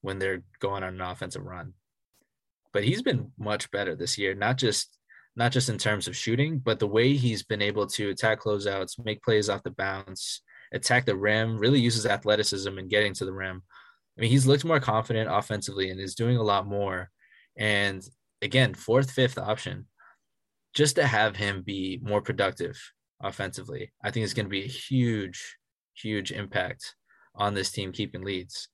[0.00, 1.74] when they're going on an offensive run.
[2.72, 4.98] But he's been much better this year, not just
[5.36, 9.02] not just in terms of shooting, but the way he's been able to attack closeouts,
[9.04, 13.32] make plays off the bounce, attack the rim, really uses athleticism and getting to the
[13.32, 13.62] rim.
[14.16, 17.10] I mean, he's looked more confident offensively and is doing a lot more.
[17.56, 18.02] And
[18.42, 19.86] again, fourth, fifth option,
[20.74, 22.78] just to have him be more productive
[23.22, 25.56] offensively, I think is going to be a huge,
[25.94, 26.94] huge impact
[27.34, 28.68] on this team keeping leads.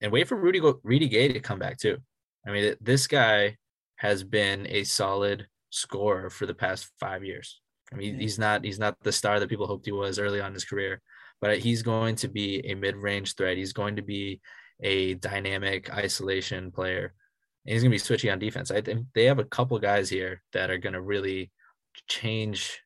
[0.00, 1.98] And wait for Rudy Rudy Gay to come back too.
[2.46, 3.56] I mean, this guy
[3.96, 7.60] has been a solid scorer for the past five years.
[7.92, 8.20] I mean, mm-hmm.
[8.20, 10.64] he's not he's not the star that people hoped he was early on in his
[10.64, 11.00] career,
[11.40, 13.56] but he's going to be a mid-range threat.
[13.56, 14.40] He's going to be
[14.80, 17.14] a dynamic isolation player
[17.64, 18.70] And he's going to be switching on defense.
[18.70, 21.52] I think they have a couple guys here that are going to really
[22.08, 22.80] change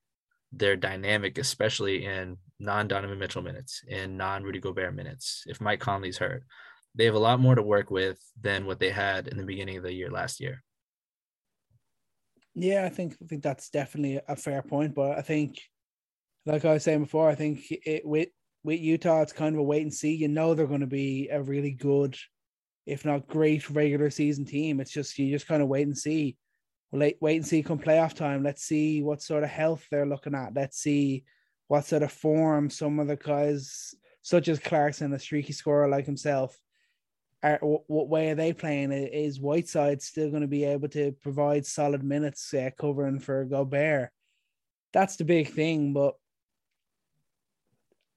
[0.52, 5.44] their dynamic, especially in non Donovan Mitchell minutes, in non Rudy Gobert minutes.
[5.46, 6.44] If Mike Conley's hurt,
[6.94, 9.76] they have a lot more to work with than what they had in the beginning
[9.76, 10.62] of the year last year.
[12.60, 15.60] Yeah, I think I think that's definitely a fair point, but I think,
[16.44, 18.28] like I was saying before, I think it with
[18.64, 20.14] with Utah, it's kind of a wait and see.
[20.14, 22.16] You know, they're going to be a really good
[22.84, 24.80] if not great regular season team.
[24.80, 26.36] It's just you just kind of wait and see.
[26.90, 28.42] Wait, wait and see come playoff time.
[28.42, 30.54] Let's see what sort of health they're looking at.
[30.54, 31.24] Let's see
[31.68, 36.06] what sort of form some of the guys, such as Clarkson, a streaky scorer like
[36.06, 36.58] himself,
[37.42, 38.92] are, what way are they playing?
[38.92, 44.10] Is Whiteside still going to be able to provide solid minutes uh, covering for Gobert?
[44.92, 45.92] That's the big thing.
[45.92, 46.14] But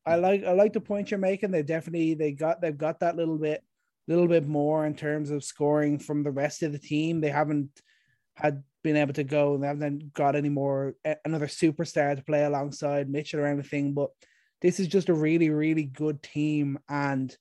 [0.05, 1.51] I like I like the point you're making.
[1.51, 3.63] They definitely they got they've got that little bit
[4.07, 7.21] little bit more in terms of scoring from the rest of the team.
[7.21, 7.69] They haven't
[8.35, 12.43] had been able to go and they haven't got any more another superstar to play
[12.43, 13.93] alongside Mitchell or anything.
[13.93, 14.09] But
[14.61, 17.35] this is just a really, really good team, and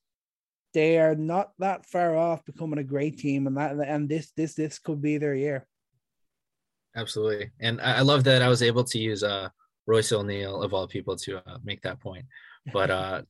[0.73, 3.47] they are not that far off becoming a great team.
[3.47, 5.67] And that and this this this could be their year.
[6.95, 9.49] Absolutely, and I love that I was able to use uh
[9.87, 12.25] Royce O'Neale of all people to uh, make that point.
[12.73, 13.21] But uh,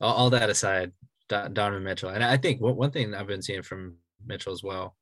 [0.00, 0.92] all that aside,
[1.28, 2.10] Donovan Mitchell.
[2.10, 4.96] And I think one thing I've been seeing from Mitchell as well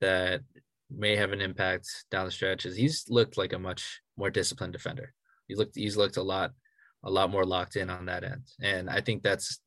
[0.00, 0.42] that
[0.90, 4.72] may have an impact down the stretch is he's looked like a much more disciplined
[4.72, 5.14] defender.
[5.48, 6.52] He's looked he's looked a lot
[7.04, 8.42] a lot more locked in on that end.
[8.60, 9.60] And I think that's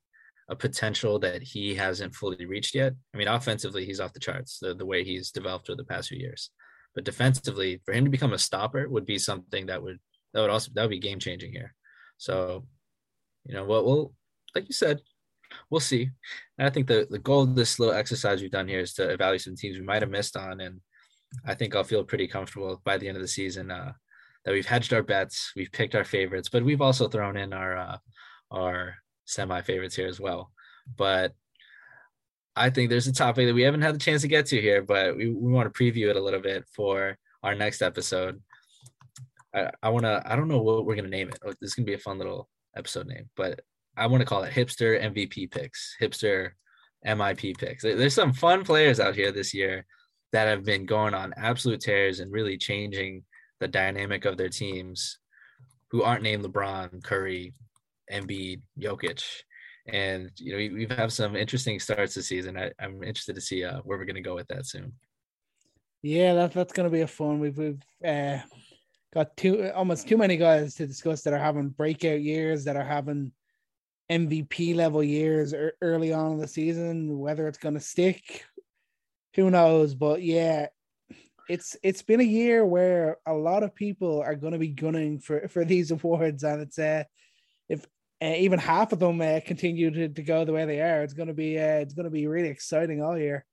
[0.49, 2.93] a potential that he hasn't fully reached yet.
[3.13, 6.09] I mean, offensively, he's off the charts, the, the way he's developed over the past
[6.09, 6.51] few years.
[6.93, 9.99] But defensively, for him to become a stopper would be something that would
[10.33, 11.73] that would also that would be game changing here.
[12.17, 12.65] So,
[13.45, 14.13] you know, what we'll
[14.53, 15.01] like you said,
[15.69, 16.09] we'll see.
[16.57, 19.09] And I think the, the goal of this little exercise we've done here is to
[19.09, 20.61] evaluate some teams we might have missed on.
[20.61, 20.79] And
[21.45, 23.93] I think I'll feel pretty comfortable by the end of the season uh,
[24.45, 27.77] that we've hedged our bets, we've picked our favorites, but we've also thrown in our
[27.77, 27.97] uh,
[28.51, 28.95] our
[29.25, 30.51] semi favorites here as well.
[30.97, 31.33] But
[32.55, 34.81] I think there's a topic that we haven't had the chance to get to here,
[34.81, 38.41] but we, we want to preview it a little bit for our next episode.
[39.53, 41.39] I, I want to, I don't know what we're going to name it.
[41.43, 43.61] This is going to be a fun little episode name, but
[43.97, 46.51] I want to call it hipster MVP picks, hipster
[47.05, 47.83] MIP picks.
[47.83, 49.85] There's some fun players out here this year
[50.31, 53.23] that have been going on absolute tears and really changing
[53.59, 55.19] the dynamic of their teams
[55.91, 57.53] who aren't named LeBron, Curry,
[58.11, 59.23] Embiid, Jokic.
[59.87, 62.57] And, you know, we, have have some interesting starts this season.
[62.57, 64.93] I, am interested to see uh, where we're going to go with that soon.
[66.01, 67.39] Yeah, that, that's going to be a fun.
[67.39, 68.37] We've, we've uh,
[69.13, 72.85] got too almost too many guys to discuss that are having breakout years, that are
[72.85, 73.31] having
[74.11, 77.17] MVP level years early on in the season.
[77.17, 78.45] Whether it's going to stick,
[79.35, 79.95] who knows?
[79.95, 80.67] But yeah,
[81.49, 85.19] it's it's been a year where a lot of people are going to be gunning
[85.19, 87.03] for for these awards, and it's uh,
[87.69, 87.85] if
[88.21, 91.13] uh, even half of them uh, continue to, to go the way they are, it's
[91.13, 93.45] going to be uh, it's going to be really exciting all year.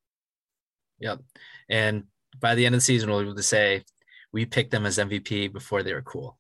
[1.01, 1.21] Yep,
[1.69, 2.05] and
[2.41, 3.85] by the end of the season, we'll be able to say
[4.33, 6.39] we picked them as MVP before they were cool,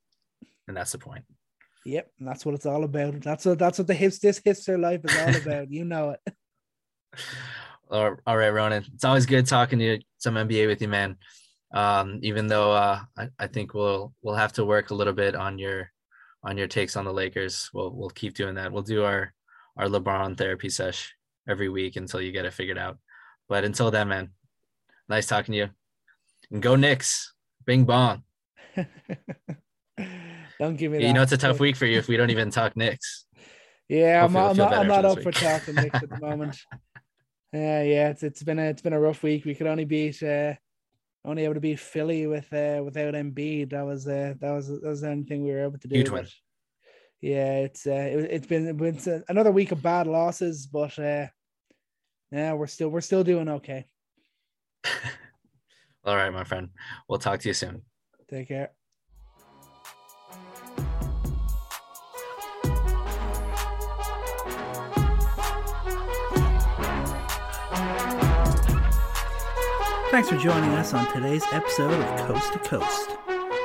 [0.68, 1.24] and that's the point.
[1.84, 3.20] Yep, and that's what it's all about.
[3.20, 5.70] That's what that's what the hips this hipster life is all about.
[5.70, 6.34] you know it.
[7.90, 8.84] all right, Ronan.
[8.94, 11.16] It's always good talking to you, some NBA with you, man.
[11.74, 15.34] Um, even though uh, I, I think we'll we'll have to work a little bit
[15.34, 15.91] on your
[16.44, 17.70] on your takes on the Lakers.
[17.72, 18.72] We'll we'll keep doing that.
[18.72, 19.32] We'll do our
[19.76, 21.14] our LeBron therapy sesh
[21.48, 22.98] every week until you get it figured out.
[23.48, 24.30] But until then, man,
[25.08, 25.68] nice talking to you.
[26.50, 27.32] And go Knicks.
[27.64, 28.24] Bing bong.
[30.58, 32.30] don't give me yeah, You know, it's a tough week for you if we don't
[32.30, 33.26] even talk Knicks.
[33.88, 36.56] Yeah, I'm, I'm not, I'm not up for talking Knicks at the moment.
[37.52, 39.44] Yeah, uh, yeah, it's it's been a it's been a rough week.
[39.44, 40.54] We could only beat uh,
[41.24, 43.70] only able to beat Philly with uh without Embiid.
[43.70, 45.96] That was uh that was that was the only thing we were able to do.
[45.96, 46.26] Huge win.
[47.20, 51.26] Yeah, it's uh it, has been it's another week of bad losses, but uh
[52.30, 53.86] yeah, we're still we're still doing okay.
[56.04, 56.70] All right, my friend.
[57.08, 57.82] We'll talk to you soon.
[58.28, 58.72] Take care.
[70.12, 73.16] Thanks for joining us on today's episode of Coast to Coast.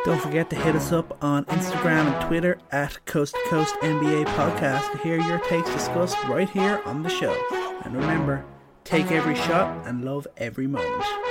[0.05, 4.27] Don't forget to hit us up on Instagram and Twitter at Coast to Coast NBA
[4.27, 7.35] Podcast to hear your takes discussed right here on the show.
[7.83, 8.45] And remember,
[8.85, 11.26] take every shot and love every moment.